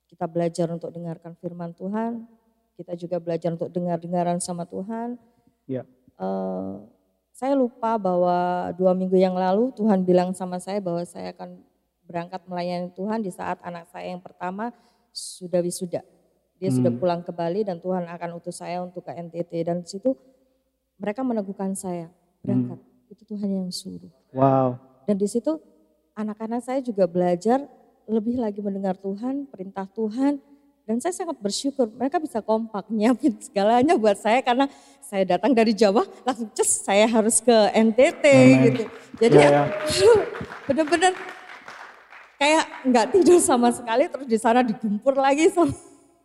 kita 0.10 0.26
belajar 0.26 0.66
untuk 0.74 0.90
dengarkan 0.90 1.38
firman 1.38 1.78
Tuhan, 1.78 2.26
kita 2.74 2.98
juga 2.98 3.22
belajar 3.22 3.54
untuk 3.54 3.70
dengar-dengaran 3.70 4.42
sama 4.42 4.66
Tuhan. 4.66 5.22
Ya. 5.70 5.86
Eh, 6.18 6.74
saya 7.32 7.54
lupa 7.54 8.02
bahwa 8.02 8.70
dua 8.74 8.98
minggu 8.98 9.14
yang 9.14 9.38
lalu 9.38 9.70
Tuhan 9.78 10.02
bilang 10.02 10.34
sama 10.34 10.58
saya 10.58 10.82
bahwa 10.82 11.06
saya 11.06 11.30
akan 11.38 11.62
berangkat 12.10 12.42
melayani 12.50 12.90
Tuhan 12.98 13.22
di 13.22 13.30
saat 13.30 13.62
anak 13.62 13.86
saya 13.94 14.10
yang 14.10 14.24
pertama 14.24 14.74
sudah 15.14 15.62
wisuda. 15.62 16.02
Dia 16.58 16.74
sudah 16.74 16.90
Hmm. 16.90 16.98
pulang 16.98 17.22
ke 17.22 17.30
Bali 17.30 17.62
dan 17.62 17.78
Tuhan 17.78 18.10
akan 18.10 18.30
utus 18.34 18.58
saya 18.58 18.82
untuk 18.82 19.06
ke 19.06 19.14
NTT 19.14 19.62
dan 19.62 19.86
di 19.86 19.88
situ 19.88 20.18
mereka 20.98 21.22
meneguhkan 21.22 21.78
saya 21.78 22.10
berangkat. 22.42 22.82
Itu 23.08 23.24
Tuhan 23.24 23.50
yang 23.54 23.70
suruh. 23.70 24.10
wow. 24.34 24.74
Dan 25.06 25.22
di 25.22 25.30
situ 25.30 25.62
anak-anak 26.18 26.66
saya 26.66 26.82
juga 26.82 27.06
belajar 27.06 27.62
lebih 28.10 28.42
lagi 28.42 28.60
mendengar 28.60 28.98
Tuhan, 28.98 29.46
perintah 29.46 29.86
Tuhan. 29.86 30.42
Dan 30.88 31.04
saya 31.04 31.12
sangat 31.12 31.36
bersyukur 31.38 31.92
mereka 31.92 32.16
bisa 32.16 32.40
kompak 32.40 32.88
nyiapin 32.96 33.36
segalanya 33.38 33.94
buat 33.94 34.16
saya 34.16 34.40
karena 34.40 34.72
saya 35.04 35.28
datang 35.28 35.52
dari 35.52 35.72
Jawa 35.72 36.08
langsung 36.24 36.48
ces 36.56 36.80
saya 36.80 37.04
harus 37.06 37.40
ke 37.40 37.52
NTT 37.76 38.24
Amen. 38.24 38.60
gitu. 38.66 38.84
Jadi 39.20 39.36
Ya, 39.36 39.50
ya, 39.52 39.64
ya. 39.84 40.14
bener-bener 40.68 41.12
kayak 42.38 42.64
nggak 42.86 43.06
tidur 43.12 43.40
sama 43.40 43.74
sekali 43.74 44.08
terus 44.08 44.28
di 44.28 44.38
sana 44.38 44.62
digempur 44.62 45.14
lagi 45.14 45.52
sama 45.56 45.76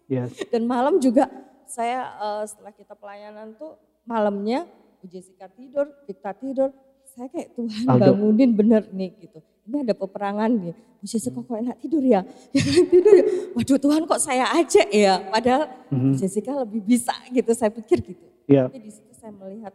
Yes. 0.07 0.35
dan 0.53 0.68
malam 0.68 1.01
juga 1.01 1.25
saya 1.64 2.05
eh, 2.20 2.44
setelah 2.44 2.70
kita 2.70 2.92
pelayanan 2.92 3.57
tuh 3.57 3.81
malamnya 4.05 4.68
Bu 5.01 5.09
Jessica 5.09 5.48
tidur, 5.48 5.90
Victa 6.07 6.31
tidur. 6.31 6.70
Saya 7.03 7.27
kayak 7.27 7.59
Tuhan 7.59 7.87
Aldo. 7.88 8.14
bangunin 8.14 8.51
bener 8.53 8.87
nih 8.88 9.11
gitu. 9.18 9.42
Ini 9.62 9.77
ada 9.87 9.94
peperangan 9.94 10.51
nih. 10.51 10.75
Bu 10.98 11.05
Jessica 11.05 11.38
kok 11.38 11.55
enak 11.55 11.77
tidur 11.79 12.03
ya? 12.03 12.22
Enak 12.51 12.87
tidur 12.92 13.14
ya? 13.14 13.25
Waduh 13.53 13.79
Tuhan 13.79 14.03
kok 14.05 14.20
saya 14.20 14.46
aja 14.51 14.83
ya? 14.88 15.22
Padahal 15.25 15.70
Mhm. 15.88 16.16
Jessica 16.16 16.53
lebih 16.57 16.81
bisa 16.81 17.12
gitu. 17.29 17.51
Saya 17.53 17.70
pikir 17.70 17.98
gitu. 18.03 18.27
Ya. 18.46 18.66
Tapi 18.66 18.81
di 18.81 18.90
situ 18.90 19.12
saya 19.12 19.31
melihat 19.31 19.70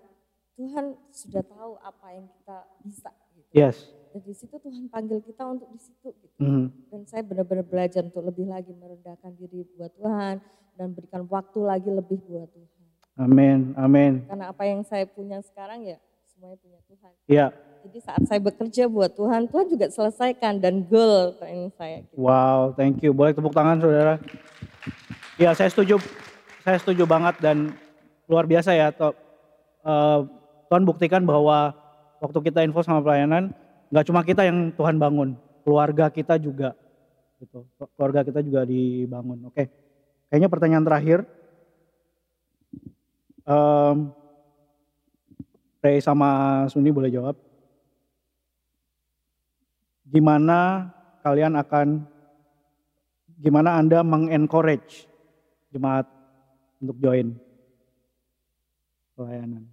Tuhan 0.54 0.86
sudah 1.10 1.40
tahu 1.42 1.78
apa 1.80 2.08
yang 2.12 2.26
kita 2.28 2.58
bisa. 2.82 3.10
Gitu. 3.32 3.52
Yes. 3.54 3.78
Dan 4.10 4.22
di 4.24 4.34
situ 4.34 4.56
Tuhan 4.56 4.88
panggil 4.88 5.22
kita 5.22 5.44
untuk 5.46 5.70
di 5.70 5.80
situ. 5.80 6.10
Gitu 6.12 6.36
Mhm. 6.38 6.66
dan 6.90 7.02
saya 7.06 7.22
benar-benar 7.22 7.64
belajar 7.64 8.02
untuk 8.04 8.24
lebih 8.24 8.46
lagi 8.46 8.72
merendahkan 8.72 9.32
diri 9.36 9.64
buat 9.74 9.94
Tuhan 9.94 10.36
dan 10.74 10.88
berikan 10.92 11.24
waktu 11.26 11.60
lagi 11.60 11.90
lebih 11.90 12.20
buat 12.24 12.50
Tuhan. 12.50 12.76
Amin. 13.18 13.74
Amin. 13.74 14.14
Karena 14.26 14.50
apa 14.50 14.64
yang 14.64 14.82
saya 14.82 15.06
punya 15.06 15.42
sekarang 15.42 15.82
ya 15.84 15.98
semuanya 16.38 16.58
punya 16.62 16.80
Tuhan. 16.86 17.12
Ya. 17.26 17.48
Jadi 17.82 18.00
saat 18.06 18.22
saya 18.30 18.38
bekerja 18.38 18.86
buat 18.86 19.10
Tuhan, 19.18 19.50
Tuhan 19.50 19.66
juga 19.74 19.90
selesaikan 19.90 20.62
dan 20.62 20.86
goal 20.86 21.34
training 21.42 21.74
saya. 21.74 22.06
Gitu. 22.06 22.14
Wow, 22.14 22.78
thank 22.78 23.02
you. 23.02 23.10
Boleh 23.10 23.34
tepuk 23.34 23.58
tangan 23.58 23.82
saudara. 23.82 24.22
Ya, 25.42 25.58
saya 25.58 25.74
setuju. 25.74 25.98
Saya 26.62 26.78
setuju 26.78 27.10
banget 27.10 27.42
dan 27.42 27.74
luar 28.30 28.46
biasa 28.46 28.70
ya. 28.78 28.94
To- 28.94 29.18
eh, 29.82 30.20
Tuhan 30.70 30.86
buktikan 30.86 31.26
bahwa 31.26 31.74
waktu 32.22 32.38
kita 32.54 32.62
info 32.62 32.86
sama 32.86 33.02
pelayanan, 33.02 33.50
nggak 33.90 34.06
cuma 34.06 34.22
kita 34.22 34.46
yang 34.46 34.70
Tuhan 34.78 35.02
bangun, 35.02 35.34
keluarga 35.66 36.14
kita 36.14 36.38
juga. 36.38 36.78
Gitu. 37.42 37.66
Keluarga 37.98 38.22
kita 38.22 38.46
juga 38.46 38.62
dibangun. 38.62 39.50
Oke, 39.50 39.74
kayaknya 40.30 40.50
pertanyaan 40.54 40.86
terakhir. 40.86 41.26
Em, 43.48 44.12
Ray 45.82 46.02
sama 46.02 46.64
Suni 46.72 46.90
boleh 46.90 47.14
jawab. 47.14 47.38
Gimana 50.08 50.90
kalian 51.22 51.54
akan, 51.60 52.08
gimana 53.38 53.78
Anda 53.78 54.02
mengencourage 54.02 55.06
jemaat 55.70 56.08
untuk 56.82 56.98
join 56.98 57.36
pelayanan? 59.14 59.68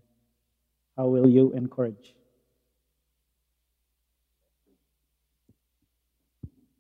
How 0.99 1.09
will 1.09 1.31
you 1.31 1.55
encourage? 1.57 2.15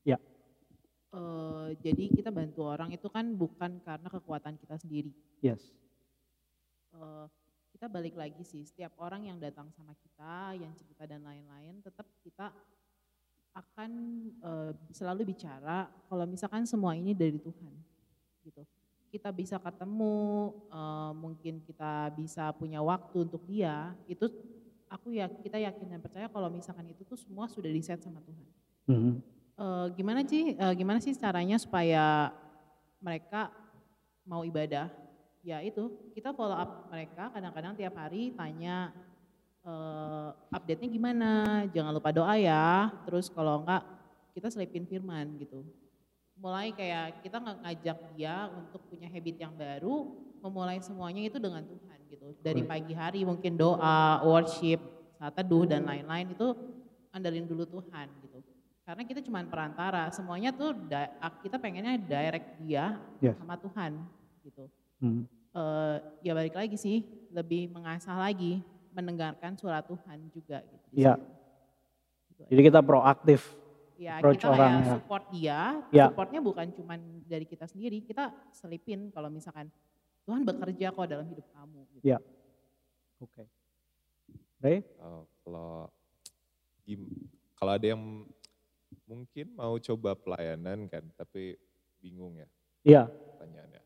Ya, 0.04 0.20
Eh, 1.14 1.68
jadi 1.78 2.10
kita 2.10 2.34
bantu 2.34 2.66
orang 2.66 2.90
itu 2.90 3.06
kan 3.06 3.38
bukan 3.38 3.78
karena 3.86 4.08
kekuatan 4.10 4.58
kita 4.58 4.74
sendiri. 4.82 5.14
yes. 5.38 5.62
Eh, 6.90 7.26
kita 7.74 7.90
balik 7.90 8.14
lagi 8.14 8.46
sih, 8.46 8.62
setiap 8.62 8.94
orang 9.02 9.26
yang 9.26 9.42
datang 9.42 9.66
sama 9.74 9.98
kita, 9.98 10.54
yang 10.54 10.70
cerita 10.78 11.10
dan 11.10 11.26
lain-lain, 11.26 11.82
tetap 11.82 12.06
kita 12.22 12.54
akan 13.50 13.90
eh, 14.30 14.72
selalu 14.94 15.34
bicara 15.34 15.90
kalau 16.06 16.22
misalkan 16.30 16.62
semua 16.70 16.94
ini 16.94 17.10
dari 17.10 17.34
Tuhan, 17.42 17.74
gitu. 18.46 18.62
Kita 19.10 19.34
bisa 19.34 19.58
ketemu, 19.58 20.54
eh, 20.70 21.12
mungkin 21.18 21.66
kita 21.66 22.14
bisa 22.14 22.54
punya 22.54 22.78
waktu 22.78 23.26
untuk 23.26 23.42
dia, 23.50 23.90
itu 24.06 24.30
aku 24.86 25.10
ya 25.10 25.26
kita 25.26 25.58
yakin 25.58 25.98
dan 25.98 26.00
percaya 26.00 26.30
kalau 26.30 26.46
misalkan 26.46 26.86
itu 26.86 27.02
tuh 27.02 27.18
semua 27.18 27.50
sudah 27.50 27.70
di-set 27.74 27.98
sama 27.98 28.22
Tuhan. 28.22 28.48
Mhm. 28.86 29.12
Eh, 29.54 29.86
gimana 29.98 30.22
sih 30.26 30.54
eh, 30.54 30.74
gimana 30.78 30.98
sih 31.02 31.14
caranya 31.14 31.58
supaya 31.58 32.30
mereka 32.98 33.50
mau 34.26 34.42
ibadah 34.42 34.90
ya 35.44 35.60
itu. 35.60 35.92
Kita 36.16 36.32
follow 36.32 36.56
up 36.56 36.88
mereka 36.90 37.30
kadang-kadang 37.30 37.76
tiap 37.76 37.94
hari 37.94 38.32
tanya 38.32 38.90
eh, 39.62 40.28
update-nya 40.50 40.88
gimana 40.88 41.30
jangan 41.70 41.92
lupa 41.92 42.10
doa 42.10 42.34
ya. 42.40 42.90
Terus 43.04 43.28
kalau 43.28 43.62
enggak 43.62 43.84
kita 44.34 44.50
selipin 44.50 44.88
firman 44.88 45.36
gitu. 45.38 45.62
Mulai 46.34 46.74
kayak 46.74 47.22
kita 47.22 47.38
ngajak 47.38 47.98
dia 48.18 48.50
untuk 48.50 48.82
punya 48.90 49.06
habit 49.06 49.36
yang 49.38 49.54
baru 49.54 50.10
memulai 50.42 50.82
semuanya 50.82 51.22
itu 51.22 51.38
dengan 51.38 51.62
Tuhan 51.62 51.98
gitu. 52.10 52.26
Dari 52.42 52.66
pagi 52.66 52.92
hari 52.92 53.22
mungkin 53.22 53.54
doa 53.54 54.18
worship 54.26 54.82
saat 55.14 55.38
teduh 55.38 55.62
dan 55.62 55.86
lain-lain 55.86 56.34
itu 56.34 56.52
andalin 57.14 57.46
dulu 57.46 57.62
Tuhan 57.64 58.10
gitu. 58.26 58.42
Karena 58.84 59.02
kita 59.06 59.24
cuma 59.24 59.40
perantara 59.46 60.10
semuanya 60.12 60.52
tuh 60.52 60.76
kita 61.40 61.56
pengennya 61.56 61.96
direct 61.96 62.60
dia 62.60 63.00
Yes. 63.22 63.38
sama 63.40 63.56
Tuhan 63.56 63.96
gitu. 64.44 64.68
Hmm. 65.00 65.24
Uh, 65.54 66.02
ya 66.18 66.34
balik 66.34 66.58
lagi 66.58 66.74
sih, 66.74 67.06
lebih 67.30 67.70
mengasah 67.70 68.18
lagi, 68.18 68.58
mendengarkan 68.90 69.54
suara 69.54 69.78
Tuhan 69.80 70.26
juga 70.34 70.58
gitu. 70.66 70.86
Iya. 70.90 71.14
Gitu. 72.34 72.42
Jadi 72.50 72.60
kita 72.66 72.80
proaktif. 72.82 73.54
Ya 73.94 74.18
approach 74.18 74.42
kita 74.42 74.50
orang, 74.50 74.72
ya 74.74 74.90
support 74.90 75.24
dia, 75.30 75.58
Ya. 75.94 76.10
supportnya 76.10 76.42
bukan 76.42 76.66
cuman 76.74 76.98
dari 77.30 77.46
kita 77.46 77.70
sendiri, 77.70 78.02
kita 78.02 78.34
selipin 78.50 79.14
kalau 79.14 79.30
misalkan 79.30 79.70
Tuhan 80.26 80.42
bekerja 80.42 80.90
kok 80.90 81.06
dalam 81.06 81.22
hidup 81.30 81.46
kamu. 81.54 81.86
Gitu. 81.94 82.02
Ya. 82.10 82.18
Oke. 83.22 83.46
Ray? 84.58 84.82
Oh, 84.98 85.22
kalau 85.46 85.86
gim- 86.82 87.30
kalau 87.54 87.78
ada 87.78 87.86
yang 87.86 88.02
mungkin 89.06 89.46
mau 89.54 89.78
coba 89.78 90.18
pelayanan 90.18 90.90
kan, 90.90 91.06
tapi 91.14 91.54
bingung 92.02 92.34
ya 92.34 92.48
Iya. 92.82 93.02
pertanyaannya. 93.06 93.82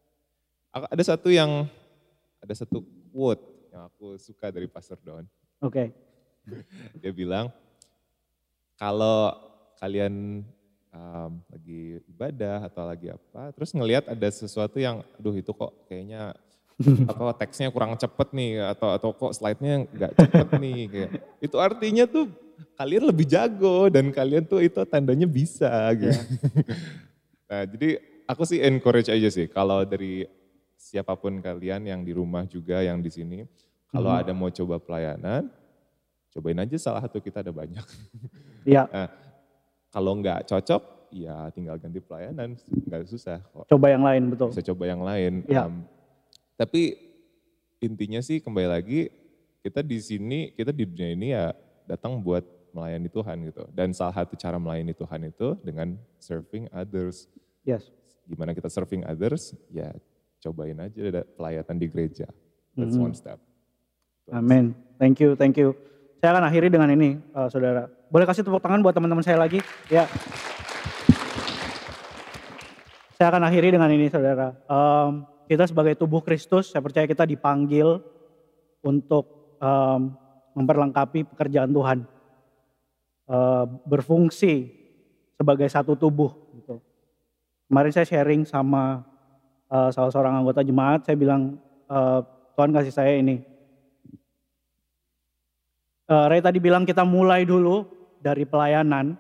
Ada 0.73 1.17
satu 1.17 1.33
yang 1.33 1.65
ada 2.39 2.55
satu 2.55 2.85
quote 3.11 3.43
yang 3.73 3.89
aku 3.89 4.21
suka 4.21 4.53
dari 4.53 4.69
Pastor 4.69 5.01
Don. 5.01 5.25
Oke. 5.65 5.91
Dia 7.03 7.13
bilang 7.13 7.51
kalau 8.79 9.35
kalian 9.81 10.45
um, 10.95 11.33
lagi 11.51 11.99
ibadah 12.07 12.69
atau 12.69 12.87
lagi 12.87 13.11
apa, 13.11 13.51
terus 13.55 13.75
ngelihat 13.75 14.07
ada 14.07 14.29
sesuatu 14.31 14.79
yang, 14.79 15.03
aduh 15.19 15.35
itu 15.35 15.51
kok 15.51 15.73
kayaknya 15.91 16.37
apa 17.11 17.35
teksnya 17.43 17.75
kurang 17.75 17.99
cepet 17.99 18.29
nih 18.31 18.63
atau 18.63 18.95
atau 18.95 19.11
kok 19.11 19.35
slide-nya 19.35 19.83
nggak 19.91 20.13
cepet 20.15 20.49
nih 20.63 20.81
kayak 20.87 21.11
itu 21.43 21.57
artinya 21.59 22.07
tuh 22.07 22.31
kalian 22.79 23.11
lebih 23.11 23.27
jago 23.27 23.91
dan 23.91 24.15
kalian 24.15 24.47
tuh 24.47 24.63
itu 24.63 24.79
tandanya 24.87 25.27
bisa 25.27 25.71
gitu. 25.99 26.15
nah 27.51 27.67
jadi 27.67 27.99
aku 28.31 28.43
sih 28.47 28.63
encourage 28.63 29.11
aja 29.11 29.27
sih 29.27 29.51
kalau 29.51 29.83
dari 29.83 30.23
siapa 30.79 31.12
pun 31.12 31.43
kalian 31.43 31.83
yang 31.85 32.01
di 32.01 32.14
rumah 32.14 32.47
juga 32.47 32.79
yang 32.81 33.03
di 33.03 33.11
sini 33.11 33.43
kalau 33.91 34.09
Mhm. 34.09 34.21
ada 34.23 34.33
mau 34.33 34.47
coba 34.49 34.79
pelayanan 34.79 35.51
cobain 36.31 36.55
aja 36.57 36.77
salah 36.79 37.03
satu 37.03 37.19
kita 37.19 37.43
ada 37.43 37.51
banyak 37.51 37.83
Iya. 38.69 38.87
Nah, 38.87 39.09
kalau 39.88 40.12
nggak 40.14 40.47
cocok 40.47 40.83
ya 41.11 41.49
tinggal 41.51 41.81
ganti 41.81 41.99
pelayanan 41.99 42.55
nggak 42.87 43.09
susah 43.09 43.41
kok 43.43 43.64
Coba 43.67 43.91
yang 43.91 44.05
lain 44.05 44.23
betul. 44.31 44.53
bisa 44.53 44.62
coba 44.62 44.85
yang 44.87 45.01
lain. 45.01 45.43
Iya. 45.45 45.67
Em, 45.67 45.83
tapi 46.55 46.95
intinya 47.79 48.21
sih 48.21 48.38
kembali 48.38 48.69
lagi 48.69 49.09
kita 49.59 49.81
di 49.81 49.99
sini, 49.99 50.53
kita 50.53 50.71
di 50.71 50.85
dunia 50.85 51.11
ini 51.11 51.27
ya 51.33 51.51
datang 51.85 52.21
buat 52.21 52.45
melayani 52.71 53.09
Tuhan 53.09 53.37
gitu. 53.49 53.64
Dan 53.73 53.91
salah 53.91 54.12
satu 54.14 54.37
cara 54.37 54.61
melayani 54.61 54.93
Tuhan 54.93 55.25
itu 55.25 55.57
dengan 55.64 55.97
serving 56.21 56.69
others. 56.71 57.27
Yes. 57.64 57.88
Gimana 58.23 58.53
kita 58.53 58.69
serving 58.69 59.03
others? 59.03 59.57
Ya 59.73 59.97
cobain 60.38 60.79
aja 60.79 61.01
ada 61.03 61.22
pelayanan 61.24 61.77
di 61.77 61.87
gereja. 61.90 62.27
That's 62.74 62.94
Mhm. 62.94 63.05
one 63.11 63.14
step. 63.14 63.38
Amin. 64.31 64.77
Thank 65.01 65.22
you, 65.22 65.35
thank 65.35 65.57
you. 65.57 65.74
Saya 66.18 66.35
akan 66.35 66.51
akhiri 66.51 66.68
dengan 66.68 66.90
ini, 66.90 67.18
eh, 67.18 67.48
saudara. 67.48 67.87
Boleh 68.11 68.27
kasih 68.27 68.42
tepuk 68.42 68.62
tangan 68.62 68.83
buat 68.83 68.94
teman-teman 68.94 69.22
saya 69.22 69.38
lagi? 69.38 69.62
Ya. 69.88 70.07
Saya 73.18 73.35
akan 73.35 73.42
akhiri 73.51 73.74
dengan 73.74 73.90
ini, 73.90 74.07
saudara. 74.07 74.55
Em, 74.66 75.27
kita 75.51 75.66
sebagai 75.66 75.98
tubuh 75.98 76.22
Kristus, 76.22 76.70
saya 76.70 76.83
percaya 76.83 77.07
kita 77.07 77.27
dipanggil 77.27 77.98
untuk 78.83 79.57
em, 79.59 80.14
memperlengkapi 80.55 81.35
pekerjaan 81.35 81.70
Tuhan, 81.74 82.07
Eh, 83.29 83.64
berfungsi 83.85 84.72
sebagai 85.37 85.68
satu 85.68 85.92
tubuh. 85.92 86.33
Gitu. 86.57 86.81
Kemarin 87.68 87.92
saya 87.92 88.09
sharing 88.09 88.48
sama 88.48 89.05
eh, 89.69 89.91
salah 89.93 90.11
seorang 90.13 90.41
anggota 90.45 90.65
jemaat, 90.65 91.05
saya 91.05 91.17
bilang 91.17 91.61
eh, 91.89 92.21
Tuhan 92.57 92.75
kasih 92.75 92.93
saya 92.93 93.15
ini, 93.17 93.39
Eh, 96.09 96.27
Ray 96.33 96.41
tadi 96.41 96.57
bilang 96.57 96.89
kita 96.89 97.05
mulai 97.05 97.45
dulu 97.45 97.85
dari 98.25 98.49
pelayanan. 98.49 99.13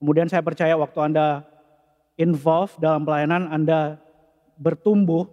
Kemudian 0.00 0.24
saya 0.24 0.40
percaya 0.40 0.72
waktu 0.72 1.12
Anda 1.12 1.44
involve 2.16 2.72
dalam 2.80 3.04
pelayanan, 3.04 3.52
Anda 3.52 4.00
bertumbuh 4.56 5.28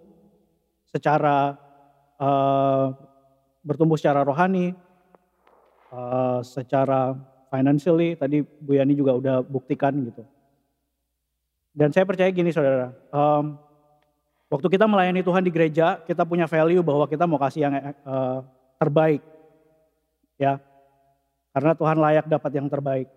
secara 0.92 1.56
eh, 2.20 2.86
bertumbuh 3.64 3.96
secara 3.96 4.20
rohani, 4.20 4.76
eh, 5.88 6.40
secara 6.44 7.16
financially. 7.48 8.12
Tadi 8.12 8.44
Bu 8.44 8.76
Yani 8.76 8.92
juga 8.92 9.16
udah 9.16 9.36
buktikan 9.40 9.96
gitu. 10.04 10.28
Dan 11.72 11.88
saya 11.88 12.04
percaya 12.04 12.28
gini 12.28 12.52
saudara, 12.52 12.92
em, 12.92 13.58
waktu 14.54 14.70
kita 14.70 14.86
melayani 14.86 15.26
Tuhan 15.26 15.42
di 15.42 15.50
gereja, 15.50 15.98
kita 16.06 16.22
punya 16.22 16.46
value 16.46 16.78
bahwa 16.86 17.10
kita 17.10 17.26
mau 17.26 17.42
kasih 17.42 17.66
yang 17.66 17.74
eh, 17.74 18.38
terbaik. 18.78 19.20
Ya. 20.38 20.62
Karena 21.50 21.74
Tuhan 21.74 21.98
layak 21.98 22.26
dapat 22.30 22.50
yang 22.54 22.70
terbaik. 22.70 23.10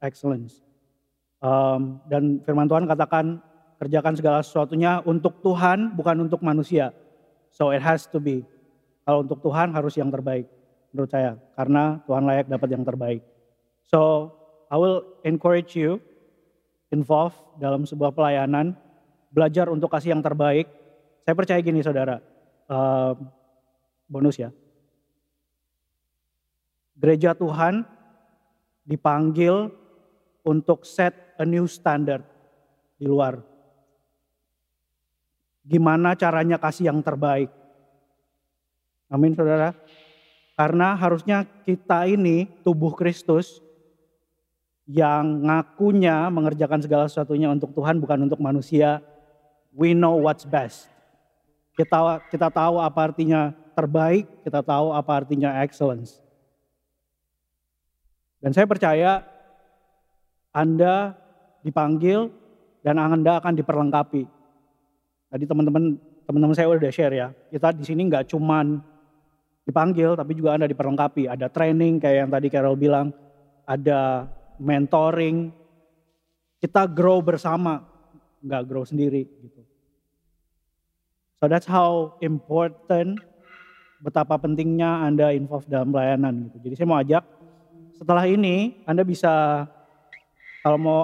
Excellence. 0.00 0.64
Um, 1.38 2.02
dan 2.10 2.42
firman 2.42 2.66
Tuhan 2.66 2.86
katakan 2.86 3.38
kerjakan 3.78 4.14
segala 4.18 4.38
sesuatunya 4.42 5.02
untuk 5.06 5.38
Tuhan 5.40 5.94
bukan 5.94 6.26
untuk 6.26 6.42
manusia. 6.42 6.90
So 7.52 7.70
it 7.70 7.82
has 7.82 8.10
to 8.10 8.18
be. 8.18 8.44
Kalau 9.06 9.24
untuk 9.24 9.40
Tuhan 9.40 9.72
harus 9.72 9.96
yang 9.96 10.12
terbaik 10.12 10.46
menurut 10.92 11.10
saya. 11.10 11.38
Karena 11.56 12.02
Tuhan 12.04 12.22
layak 12.26 12.46
dapat 12.50 12.68
yang 12.74 12.84
terbaik. 12.84 13.22
So 13.88 14.32
I 14.68 14.76
will 14.76 15.04
encourage 15.24 15.72
you 15.78 16.02
involve 16.92 17.32
dalam 17.56 17.88
sebuah 17.88 18.12
pelayanan 18.12 18.76
belajar 19.28 19.68
untuk 19.68 19.92
kasih 19.92 20.16
yang 20.16 20.24
terbaik 20.24 20.68
saya 21.22 21.34
percaya 21.36 21.60
gini 21.60 21.84
saudara 21.84 22.20
um, 22.68 23.28
bonus 24.08 24.40
ya 24.40 24.50
gereja 26.98 27.36
Tuhan 27.36 27.86
dipanggil 28.88 29.68
untuk 30.48 30.88
set 30.88 31.36
a 31.36 31.44
new 31.44 31.68
standard 31.68 32.24
di 32.96 33.04
luar. 33.04 33.44
Gimana 35.68 36.16
caranya 36.16 36.56
kasih 36.56 36.88
yang 36.88 37.04
terbaik? 37.04 37.52
Amin 39.12 39.36
saudara. 39.36 39.76
Karena 40.56 40.96
harusnya 40.96 41.46
kita 41.68 42.08
ini 42.08 42.48
tubuh 42.66 42.96
Kristus 42.96 43.62
yang 44.88 45.44
ngakunya 45.44 46.32
mengerjakan 46.32 46.80
segala 46.80 47.04
sesuatunya 47.06 47.52
untuk 47.52 47.76
Tuhan 47.76 48.00
bukan 48.00 48.26
untuk 48.26 48.40
manusia. 48.40 49.04
We 49.78 49.94
know 49.94 50.18
what's 50.18 50.42
best. 50.42 50.90
Kita 51.78 52.18
kita 52.26 52.50
tahu 52.50 52.82
apa 52.82 53.14
artinya 53.14 53.54
terbaik, 53.78 54.26
kita 54.42 54.58
tahu 54.66 54.90
apa 54.90 55.22
artinya 55.22 55.62
excellence. 55.62 56.18
Dan 58.42 58.50
saya 58.50 58.66
percaya 58.66 59.22
Anda 60.50 61.14
dipanggil 61.62 62.34
dan 62.82 62.98
Anda 62.98 63.38
akan 63.38 63.54
diperlengkapi. 63.54 64.26
Tadi 65.30 65.44
teman-teman 65.46 65.94
teman-teman 66.26 66.58
saya 66.58 66.66
udah 66.74 66.90
share 66.90 67.14
ya. 67.14 67.30
Kita 67.54 67.70
di 67.70 67.86
sini 67.86 68.10
nggak 68.10 68.34
cuman 68.34 68.82
dipanggil 69.62 70.18
tapi 70.18 70.34
juga 70.34 70.58
Anda 70.58 70.66
diperlengkapi. 70.66 71.30
Ada 71.30 71.46
training 71.46 72.02
kayak 72.02 72.26
yang 72.26 72.30
tadi 72.34 72.50
Carol 72.50 72.74
bilang, 72.74 73.14
ada 73.62 74.26
mentoring. 74.58 75.54
Kita 76.58 76.90
grow 76.90 77.22
bersama, 77.22 77.86
nggak 78.42 78.62
grow 78.66 78.82
sendiri 78.82 79.22
gitu. 79.22 79.67
So 81.38 81.46
that's 81.46 81.70
how 81.70 82.18
important 82.18 83.22
betapa 84.02 84.38
pentingnya 84.42 85.06
Anda 85.06 85.30
involve 85.30 85.70
dalam 85.70 85.94
pelayanan 85.94 86.50
gitu. 86.50 86.66
Jadi 86.66 86.74
saya 86.74 86.86
mau 86.90 86.98
ajak 86.98 87.22
setelah 87.94 88.26
ini 88.26 88.82
Anda 88.86 89.06
bisa 89.06 89.66
kalau 90.66 90.78
mau 90.78 91.00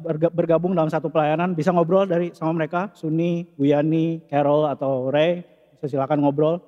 berga- 0.00 0.32
bergabung 0.32 0.76
dalam 0.76 0.92
satu 0.92 1.08
pelayanan 1.08 1.56
bisa 1.56 1.72
ngobrol 1.72 2.04
dari 2.04 2.36
sama 2.36 2.52
mereka 2.52 2.92
Suni, 2.92 3.48
Bu 3.56 3.64
Yani, 3.64 4.24
Carol 4.28 4.68
atau 4.68 5.08
Ray 5.08 5.40
bisa 5.76 5.96
silakan 5.96 6.24
ngobrol. 6.24 6.60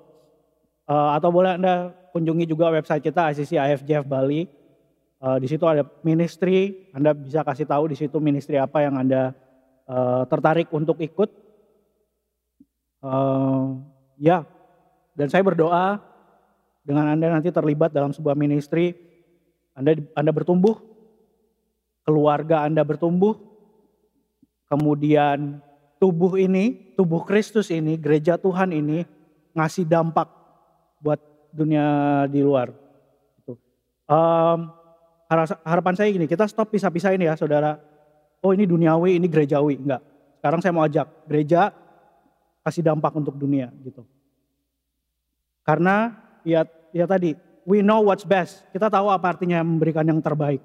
Eh, 0.87 1.11
atau 1.19 1.29
boleh 1.29 1.61
Anda 1.61 1.93
kunjungi 2.15 2.49
juga 2.49 2.73
website 2.73 3.05
kita 3.05 3.37
ICC 3.37 3.61
IFJF 3.61 4.09
Bali. 4.09 4.49
Eh, 5.21 5.39
di 5.43 5.47
situ 5.49 5.65
ada 5.69 5.85
ministry 6.07 6.89
Anda 6.97 7.13
bisa 7.13 7.45
kasih 7.45 7.69
tahu 7.69 7.93
di 7.93 7.97
situ 8.01 8.17
ministry 8.17 8.57
apa 8.57 8.81
yang 8.81 8.97
Anda 8.97 9.37
eh, 9.85 10.23
tertarik 10.31 10.73
untuk 10.73 11.03
ikut 11.05 11.46
Eh, 13.05 13.65
ya 14.17 14.49
dan 15.13 15.29
saya 15.29 15.45
berdoa 15.45 16.01
dengan 16.81 17.13
Anda 17.13 17.29
nanti 17.29 17.53
terlibat 17.53 17.93
dalam 17.93 18.13
sebuah 18.13 18.37
ministry, 18.37 18.97
Anda 19.77 20.01
Anda 20.17 20.33
bertumbuh, 20.33 20.81
keluarga 22.07 22.65
Anda 22.65 22.81
bertumbuh, 22.87 23.37
kemudian 24.71 25.61
tubuh 26.01 26.37
ini, 26.41 26.95
tubuh 26.97 27.25
Kristus 27.25 27.69
ini, 27.73 27.97
gereja 27.97 28.37
Tuhan 28.41 28.73
ini 28.73 29.05
ngasih 29.57 29.89
dampak 29.89 30.29
buat 31.01 31.21
dunia 31.53 32.25
di 32.29 32.41
luar. 32.45 32.73
Haras- 35.27 35.59
harapan 35.67 35.95
saya 35.99 36.09
gini, 36.15 36.31
kita 36.31 36.47
stop 36.47 36.71
pisah-pisahin 36.71 37.19
ya 37.19 37.35
saudara. 37.35 37.83
Oh 38.45 38.55
ini 38.55 38.63
duniawi, 38.63 39.19
ini 39.19 39.27
gerejawi, 39.27 39.75
enggak. 39.81 40.05
Sekarang 40.39 40.61
saya 40.63 40.73
mau 40.77 40.87
ajak 40.87 41.27
gereja 41.27 41.75
kasih 42.67 42.83
dampak 42.83 43.15
untuk 43.15 43.39
dunia 43.39 43.71
gitu. 43.87 44.03
Karena 45.63 46.19
ya 46.43 46.67
ya 46.91 47.07
tadi 47.07 47.39
we 47.63 47.79
know 47.79 48.03
what's 48.03 48.27
best. 48.27 48.67
Kita 48.75 48.91
tahu 48.91 49.07
apa 49.07 49.39
artinya 49.39 49.63
memberikan 49.63 50.03
yang 50.03 50.19
terbaik. 50.19 50.59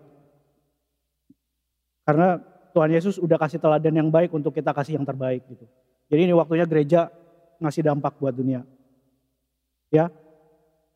Karena 2.01 2.41
Tuhan 2.73 2.89
Yesus 2.89 3.21
udah 3.21 3.37
kasih 3.37 3.61
teladan 3.61 3.93
yang 3.93 4.09
baik 4.09 4.33
untuk 4.33 4.57
kita 4.57 4.73
kasih 4.73 4.97
yang 4.97 5.05
terbaik 5.05 5.45
gitu. 5.45 5.69
Jadi 6.09 6.21
ini 6.25 6.33
waktunya 6.33 6.65
gereja 6.65 7.13
ngasih 7.61 7.85
dampak 7.85 8.17
buat 8.17 8.33
dunia. 8.33 8.65
Ya, 9.93 10.09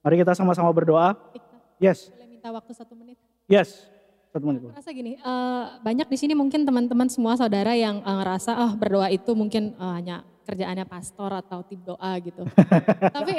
mari 0.02 0.16
kita 0.18 0.34
sama-sama 0.34 0.72
berdoa. 0.74 1.14
Yes. 1.78 2.10
Boleh 2.10 2.30
minta 2.32 2.50
waktu 2.50 2.72
satu 2.72 2.96
menit? 2.96 3.20
Yes. 3.46 3.95
Satu 4.36 4.52
menit. 4.52 4.68
Aku 4.68 4.76
rasa 4.76 4.92
gini, 4.92 5.16
uh, 5.24 5.80
banyak 5.80 6.12
di 6.12 6.18
sini 6.20 6.36
mungkin 6.36 6.68
teman-teman 6.68 7.08
semua 7.08 7.40
saudara 7.40 7.72
yang 7.72 8.04
uh, 8.04 8.20
ngerasa, 8.20 8.52
oh 8.68 8.72
berdoa 8.76 9.08
itu 9.08 9.32
mungkin 9.32 9.72
uh, 9.80 9.96
hanya 9.96 10.28
kerjaannya 10.44 10.84
pastor 10.84 11.32
atau 11.40 11.64
tim 11.64 11.80
doa 11.80 12.12
gitu. 12.20 12.44
Tapi 13.16 13.36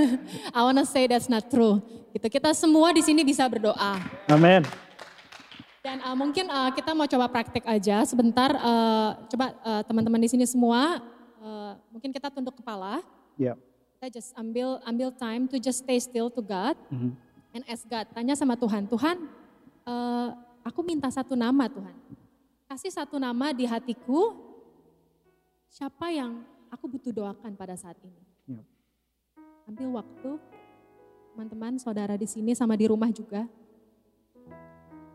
I 0.56 0.60
wanna 0.60 0.84
say 0.84 1.08
that's 1.08 1.32
not 1.32 1.48
true. 1.48 1.80
Gitu. 2.12 2.28
Kita 2.28 2.52
semua 2.52 2.92
di 2.92 3.00
sini 3.00 3.24
bisa 3.24 3.48
berdoa. 3.48 3.96
Amin. 4.28 4.68
Dan 5.80 6.04
uh, 6.04 6.12
mungkin 6.12 6.44
uh, 6.52 6.68
kita 6.76 6.92
mau 6.92 7.08
coba 7.08 7.24
praktek 7.32 7.64
aja 7.64 8.04
sebentar. 8.04 8.52
Uh, 8.60 9.16
coba 9.32 9.56
uh, 9.64 9.80
teman-teman 9.88 10.20
di 10.20 10.28
sini 10.28 10.44
semua, 10.44 11.00
uh, 11.40 11.72
mungkin 11.88 12.12
kita 12.12 12.28
tunduk 12.28 12.60
kepala. 12.60 13.00
Yeah. 13.40 13.56
Kita 13.96 14.20
just 14.20 14.36
ambil 14.36 14.76
ambil 14.84 15.08
time 15.08 15.48
to 15.48 15.56
just 15.56 15.88
stay 15.88 15.96
still 15.96 16.28
to 16.28 16.44
God 16.44 16.76
mm 16.92 16.96
-hmm. 17.00 17.10
and 17.56 17.64
ask 17.64 17.88
God. 17.88 18.04
Tanya 18.12 18.36
sama 18.36 18.60
Tuhan, 18.60 18.84
Tuhan, 18.92 19.24
uh, 19.84 20.28
aku 20.64 20.80
minta 20.84 21.08
satu 21.08 21.32
nama 21.36 21.68
Tuhan. 21.68 21.96
Kasih 22.68 22.92
satu 22.92 23.20
nama 23.20 23.52
di 23.52 23.68
hatiku. 23.68 24.34
Siapa 25.68 26.10
yang 26.10 26.42
aku 26.70 26.86
butuh 26.86 27.12
doakan 27.12 27.54
pada 27.58 27.74
saat 27.74 27.98
ini? 28.02 28.22
Yeah. 28.46 28.64
Ambil 29.66 30.00
waktu, 30.00 30.30
teman-teman, 31.34 31.80
saudara 31.82 32.14
di 32.14 32.28
sini 32.30 32.54
sama 32.54 32.78
di 32.78 32.86
rumah 32.86 33.10
juga 33.10 33.48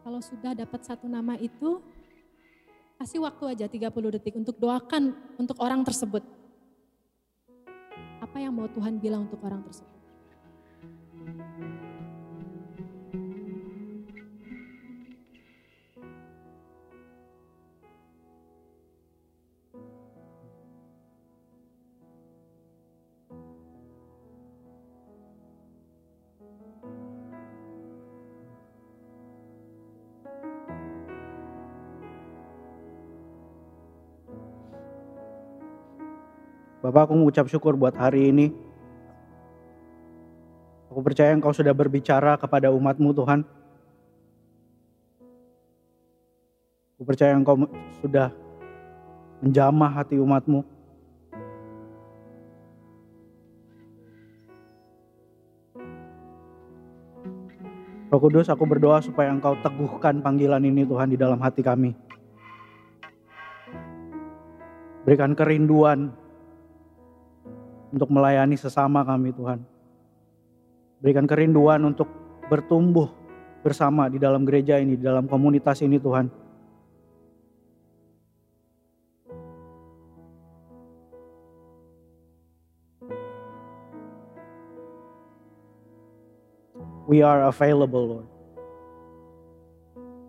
kalau 0.09 0.25
sudah 0.25 0.57
dapat 0.57 0.81
satu 0.81 1.05
nama 1.05 1.37
itu, 1.37 1.85
kasih 2.97 3.21
waktu 3.21 3.53
aja 3.53 3.65
30 3.69 4.15
detik 4.17 4.35
untuk 4.41 4.57
doakan 4.57 5.13
untuk 5.37 5.53
orang 5.61 5.85
tersebut. 5.85 6.25
Apa 8.17 8.41
yang 8.41 8.57
mau 8.57 8.65
Tuhan 8.65 8.97
bilang 8.97 9.29
untuk 9.29 9.37
orang 9.45 9.61
tersebut? 9.61 9.99
Bapak 36.79 37.11
aku 37.11 37.13
mengucap 37.19 37.45
syukur 37.51 37.75
buat 37.75 37.91
hari 37.91 38.31
ini. 38.31 38.55
Aku 40.87 41.03
percaya 41.03 41.35
engkau 41.35 41.51
sudah 41.51 41.75
berbicara 41.75 42.39
kepada 42.39 42.71
umatmu 42.71 43.11
Tuhan. 43.13 43.43
Aku 46.95 47.03
percaya 47.03 47.35
engkau 47.35 47.67
sudah 47.99 48.31
menjamah 49.43 49.91
hati 49.91 50.17
umatmu. 50.17 50.78
Roh 58.09 58.17
Kudus, 58.17 58.49
aku 58.49 58.65
berdoa 58.65 59.05
supaya 59.05 59.29
Engkau 59.29 59.53
teguhkan 59.61 60.17
panggilan 60.25 60.65
ini 60.65 60.81
Tuhan 60.81 61.13
di 61.13 61.17
dalam 61.17 61.37
hati 61.37 61.61
kami. 61.61 61.93
Berikan 65.05 65.37
kerinduan 65.37 66.09
untuk 67.93 68.09
melayani 68.09 68.57
sesama 68.57 69.05
kami 69.05 69.29
Tuhan. 69.29 69.61
Berikan 71.05 71.29
kerinduan 71.29 71.85
untuk 71.85 72.09
bertumbuh 72.49 73.13
bersama 73.61 74.09
di 74.09 74.17
dalam 74.17 74.41
gereja 74.41 74.81
ini, 74.81 74.97
di 74.97 75.05
dalam 75.05 75.29
komunitas 75.29 75.85
ini 75.85 76.01
Tuhan. 76.01 76.48
We 87.09 87.25
are 87.25 87.49
available, 87.49 88.05
Lord. 88.05 88.27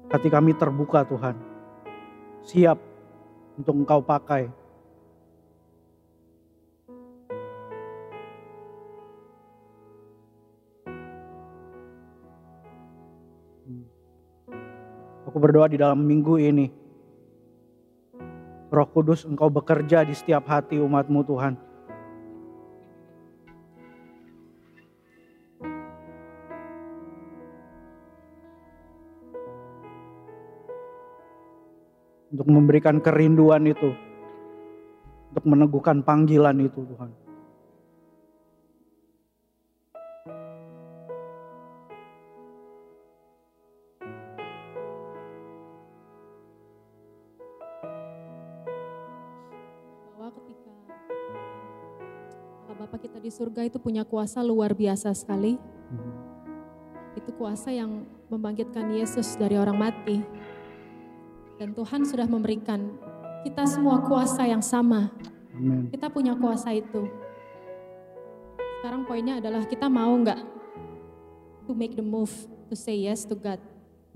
Hati 0.09 0.33
kami 0.33 0.57
terbuka 0.57 1.05
Tuhan. 1.05 1.37
Siap 2.41 2.81
untuk 3.61 3.85
Engkau 3.85 4.01
pakai 4.01 4.49
Aku 15.28 15.39
berdoa 15.39 15.70
di 15.70 15.78
dalam 15.78 16.03
minggu 16.03 16.43
ini. 16.43 16.66
Roh 18.66 18.89
Kudus 18.91 19.22
engkau 19.22 19.47
bekerja 19.47 20.03
di 20.03 20.11
setiap 20.11 20.43
hati 20.51 20.83
umatmu 20.83 21.22
Tuhan. 21.22 21.70
Untuk 32.31 32.47
memberikan 32.47 33.03
kerinduan 33.03 33.66
itu. 33.66 33.91
Untuk 35.35 35.45
meneguhkan 35.47 36.03
panggilan 36.07 36.59
itu 36.62 36.83
Tuhan. 36.87 37.11
di 53.31 53.39
surga 53.39 53.62
itu 53.62 53.78
punya 53.78 54.03
kuasa 54.03 54.43
luar 54.43 54.74
biasa 54.74 55.14
sekali. 55.14 55.55
Hmm. 55.55 56.12
Itu 57.14 57.31
kuasa 57.39 57.70
yang 57.70 58.03
membangkitkan 58.26 58.91
Yesus 58.91 59.39
dari 59.39 59.55
orang 59.55 59.78
mati. 59.78 60.18
Dan 61.61 61.77
Tuhan 61.77 62.09
sudah 62.09 62.25
memberikan 62.25 62.97
kita 63.45 63.69
semua 63.69 64.01
kuasa 64.01 64.49
yang 64.49 64.65
sama. 64.65 65.13
Amen. 65.53 65.93
Kita 65.93 66.09
punya 66.09 66.33
kuasa 66.33 66.73
itu. 66.73 67.05
Sekarang 68.81 69.05
poinnya 69.05 69.45
adalah 69.45 69.69
kita 69.69 69.93
mau 69.93 70.09
nggak 70.17 70.41
to 71.69 71.77
make 71.77 71.93
the 71.93 72.01
move 72.01 72.33
to 72.73 72.73
say 72.73 72.97
yes 73.05 73.29
to 73.29 73.37
God. 73.37 73.61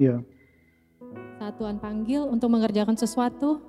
Iya. 0.01 0.25
Yeah. 0.25 0.35
Saat 1.37 1.61
Tuhan 1.61 1.77
panggil 1.85 2.25
untuk 2.25 2.49
mengerjakan 2.49 2.97
sesuatu, 2.97 3.61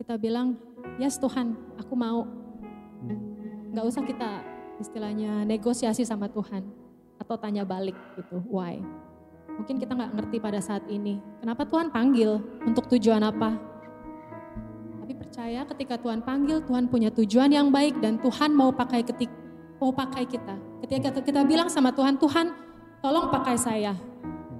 kita 0.00 0.16
bilang, 0.16 0.56
yes 0.96 1.20
Tuhan, 1.20 1.52
aku 1.76 1.92
mau. 1.92 2.24
Nggak 3.68 3.84
usah 3.84 4.02
kita 4.08 4.40
istilahnya 4.80 5.44
negosiasi 5.44 6.08
sama 6.08 6.32
Tuhan 6.32 6.64
atau 7.20 7.36
tanya 7.36 7.68
balik 7.68 8.00
gitu, 8.16 8.40
why? 8.48 8.80
Mungkin 9.60 9.76
kita 9.76 9.92
nggak 9.92 10.12
ngerti 10.16 10.36
pada 10.40 10.56
saat 10.56 10.88
ini, 10.88 11.20
kenapa 11.36 11.68
Tuhan 11.68 11.92
panggil, 11.92 12.40
untuk 12.64 12.88
tujuan 12.96 13.20
apa? 13.20 13.60
Tapi 15.04 15.12
percaya 15.12 15.68
ketika 15.68 16.00
Tuhan 16.00 16.24
panggil, 16.24 16.64
Tuhan 16.64 16.88
punya 16.88 17.12
tujuan 17.12 17.52
yang 17.52 17.68
baik 17.68 18.00
dan 18.00 18.16
Tuhan 18.24 18.56
mau 18.56 18.72
pakai 18.72 19.04
ketik, 19.04 19.28
mau 19.76 19.92
pakai 19.92 20.24
kita. 20.24 20.56
Ketika 20.80 21.12
kita 21.20 21.44
bilang 21.44 21.68
sama 21.68 21.92
Tuhan, 21.92 22.16
Tuhan 22.16 22.56
tolong 23.04 23.28
pakai 23.28 23.60
saya. 23.60 23.92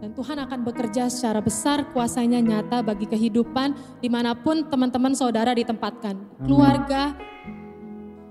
Dan 0.05 0.13
Tuhan 0.13 0.37
akan 0.37 0.69
bekerja 0.69 1.09
secara 1.09 1.41
besar, 1.41 1.89
kuasanya 1.97 2.41
nyata 2.45 2.85
bagi 2.85 3.09
kehidupan 3.09 4.01
di 4.05 4.09
mana 4.13 4.37
pun 4.37 4.69
teman-teman 4.69 5.17
saudara 5.17 5.57
ditempatkan. 5.57 6.45
Keluarga, 6.45 7.17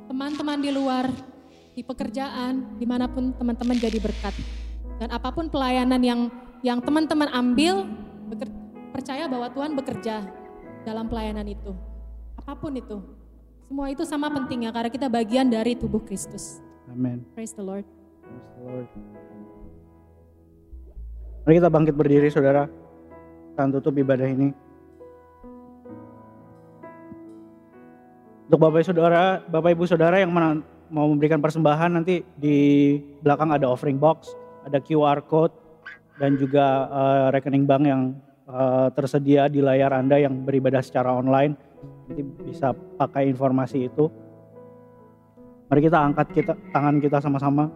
teman-teman 0.06 0.58
di 0.62 0.70
luar, 0.70 1.10
di 1.74 1.82
pekerjaan, 1.82 2.78
di 2.78 2.86
mana 2.86 3.10
pun 3.10 3.34
teman-teman 3.34 3.74
jadi 3.78 3.98
berkat. 3.98 4.38
Dan 5.02 5.10
apa 5.14 5.34
pun 5.34 5.50
pelayanan 5.50 6.02
yang 6.02 6.49
yang 6.60 6.84
teman-teman 6.84 7.32
ambil, 7.32 7.88
percaya 8.92 9.32
bahwa 9.32 9.48
Tuhan 9.48 9.72
bekerja 9.80 10.28
dalam 10.84 11.08
pelayanan 11.08 11.48
itu. 11.48 11.72
Apa 12.36 12.56
pun 12.56 12.76
itu. 12.76 13.00
Semua 13.70 13.88
itu 13.94 14.04
sama 14.04 14.28
pentingnya 14.34 14.74
karena 14.74 14.92
kita 14.92 15.08
bagian 15.08 15.48
dari 15.48 15.78
tubuh 15.78 16.02
Kristus. 16.04 16.60
Amin. 16.90 17.24
Praise 17.38 17.54
the 17.54 17.64
Lord. 17.64 17.86
Praise 18.26 18.48
the 18.58 18.62
Lord. 18.66 18.88
Mari 21.46 21.54
kita 21.62 21.70
bangkit 21.70 21.96
berdiri 21.96 22.28
saudara. 22.28 22.68
Kita 23.54 23.80
tutup 23.80 23.96
ibadah 23.96 24.28
ini. 24.28 24.52
Untuk 28.50 28.66
Bapak 28.66 28.82
Ibu 28.82 28.88
Saudara, 28.90 29.46
Bapak 29.46 29.70
Ibu 29.78 29.86
Saudara 29.86 30.18
yang 30.18 30.34
mau 30.90 31.06
memberikan 31.06 31.38
persembahan 31.38 32.02
nanti 32.02 32.26
di 32.34 32.98
belakang 33.22 33.54
ada 33.54 33.70
offering 33.70 34.02
box, 34.02 34.34
ada 34.66 34.82
QR 34.82 35.22
code 35.22 35.69
dan 36.20 36.36
juga 36.36 36.92
uh, 36.92 37.26
rekening 37.32 37.64
bank 37.64 37.84
yang 37.88 38.02
uh, 38.52 38.92
tersedia 38.92 39.48
di 39.48 39.64
layar 39.64 39.96
Anda 39.96 40.20
yang 40.20 40.44
beribadah 40.44 40.84
secara 40.84 41.16
online. 41.16 41.56
Nanti 42.12 42.22
bisa 42.44 42.76
pakai 42.76 43.32
informasi 43.32 43.88
itu. 43.88 44.12
Mari 45.72 45.80
kita 45.80 45.98
angkat 46.02 46.28
kita 46.36 46.54
tangan 46.76 47.00
kita 47.00 47.24
sama-sama. 47.24 47.72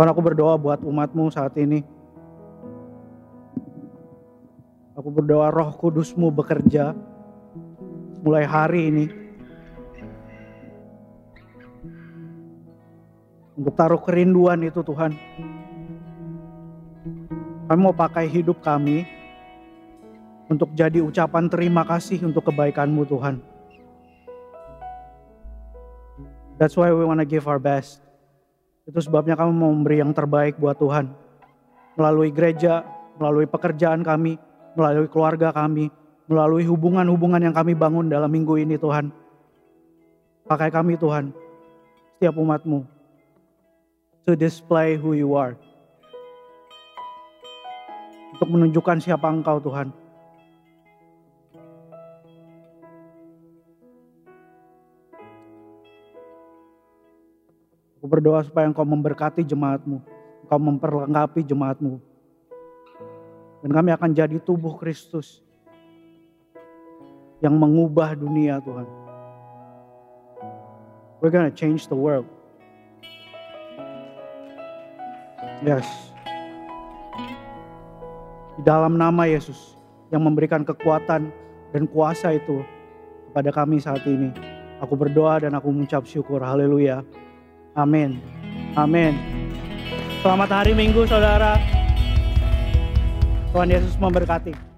Tuhan 0.00 0.08
aku 0.16 0.22
berdoa 0.24 0.56
buat 0.56 0.80
umatmu 0.80 1.28
saat 1.28 1.52
ini. 1.60 1.84
Aku 4.96 5.12
berdoa 5.12 5.52
roh 5.52 5.76
kudusmu 5.76 6.32
bekerja 6.32 6.96
mulai 8.24 8.48
hari 8.48 8.88
ini. 8.88 9.19
Untuk 13.60 13.76
taruh 13.76 14.00
kerinduan 14.00 14.64
itu 14.64 14.80
Tuhan. 14.80 15.12
Kami 17.68 17.76
mau 17.76 17.92
pakai 17.92 18.24
hidup 18.24 18.64
kami 18.64 19.04
untuk 20.48 20.72
jadi 20.72 21.04
ucapan 21.04 21.44
terima 21.52 21.84
kasih 21.84 22.24
untuk 22.24 22.48
kebaikanmu 22.48 23.04
Tuhan. 23.04 23.36
That's 26.56 26.72
why 26.72 26.88
we 26.88 27.04
want 27.04 27.20
to 27.20 27.28
give 27.28 27.44
our 27.44 27.60
best. 27.60 28.00
Itu 28.88 28.96
sebabnya 29.04 29.36
kami 29.36 29.52
mau 29.52 29.68
memberi 29.76 30.00
yang 30.00 30.16
terbaik 30.16 30.56
buat 30.56 30.80
Tuhan. 30.80 31.12
Melalui 32.00 32.32
gereja, 32.32 32.80
melalui 33.20 33.44
pekerjaan 33.44 34.00
kami, 34.00 34.40
melalui 34.72 35.04
keluarga 35.12 35.52
kami, 35.52 35.92
melalui 36.32 36.64
hubungan-hubungan 36.64 37.44
yang 37.44 37.52
kami 37.52 37.76
bangun 37.76 38.08
dalam 38.08 38.32
minggu 38.32 38.56
ini 38.56 38.80
Tuhan. 38.80 39.12
Pakai 40.48 40.72
kami 40.72 40.96
Tuhan, 40.96 41.30
setiap 42.16 42.40
umatmu, 42.40 42.99
to 44.24 44.36
display 44.36 44.96
who 44.98 45.16
you 45.16 45.36
are. 45.36 45.56
Untuk 48.36 48.48
menunjukkan 48.48 49.04
siapa 49.04 49.28
engkau 49.28 49.60
Tuhan. 49.60 49.92
Aku 58.00 58.06
berdoa 58.08 58.40
supaya 58.44 58.64
engkau 58.64 58.84
memberkati 58.88 59.44
jemaatmu. 59.44 60.00
Engkau 60.48 60.58
memperlengkapi 60.58 61.44
jemaatmu 61.44 62.10
dan 63.60 63.70
kami 63.76 63.90
akan 63.92 64.10
jadi 64.16 64.36
tubuh 64.40 64.76
Kristus 64.80 65.44
yang 67.44 67.56
mengubah 67.56 68.16
dunia 68.16 68.60
Tuhan. 68.64 68.88
We're 71.20 71.32
gonna 71.32 71.52
change 71.52 71.88
the 71.92 71.96
world. 71.96 72.24
Yes. 75.60 75.84
Di 78.56 78.62
dalam 78.64 78.96
nama 78.96 79.28
Yesus 79.28 79.76
yang 80.08 80.24
memberikan 80.24 80.64
kekuatan 80.64 81.28
dan 81.72 81.82
kuasa 81.92 82.32
itu 82.32 82.64
kepada 83.28 83.52
kami 83.52 83.76
saat 83.76 84.00
ini. 84.08 84.32
Aku 84.80 84.96
berdoa 84.96 85.44
dan 85.44 85.52
aku 85.52 85.68
mengucap 85.68 86.08
syukur. 86.08 86.40
Haleluya. 86.40 87.04
Amin. 87.76 88.24
Amin. 88.72 89.12
Selamat 90.24 90.64
hari 90.64 90.72
Minggu 90.72 91.04
saudara. 91.04 91.60
Tuhan 93.52 93.68
Yesus 93.68 94.00
memberkati. 94.00 94.69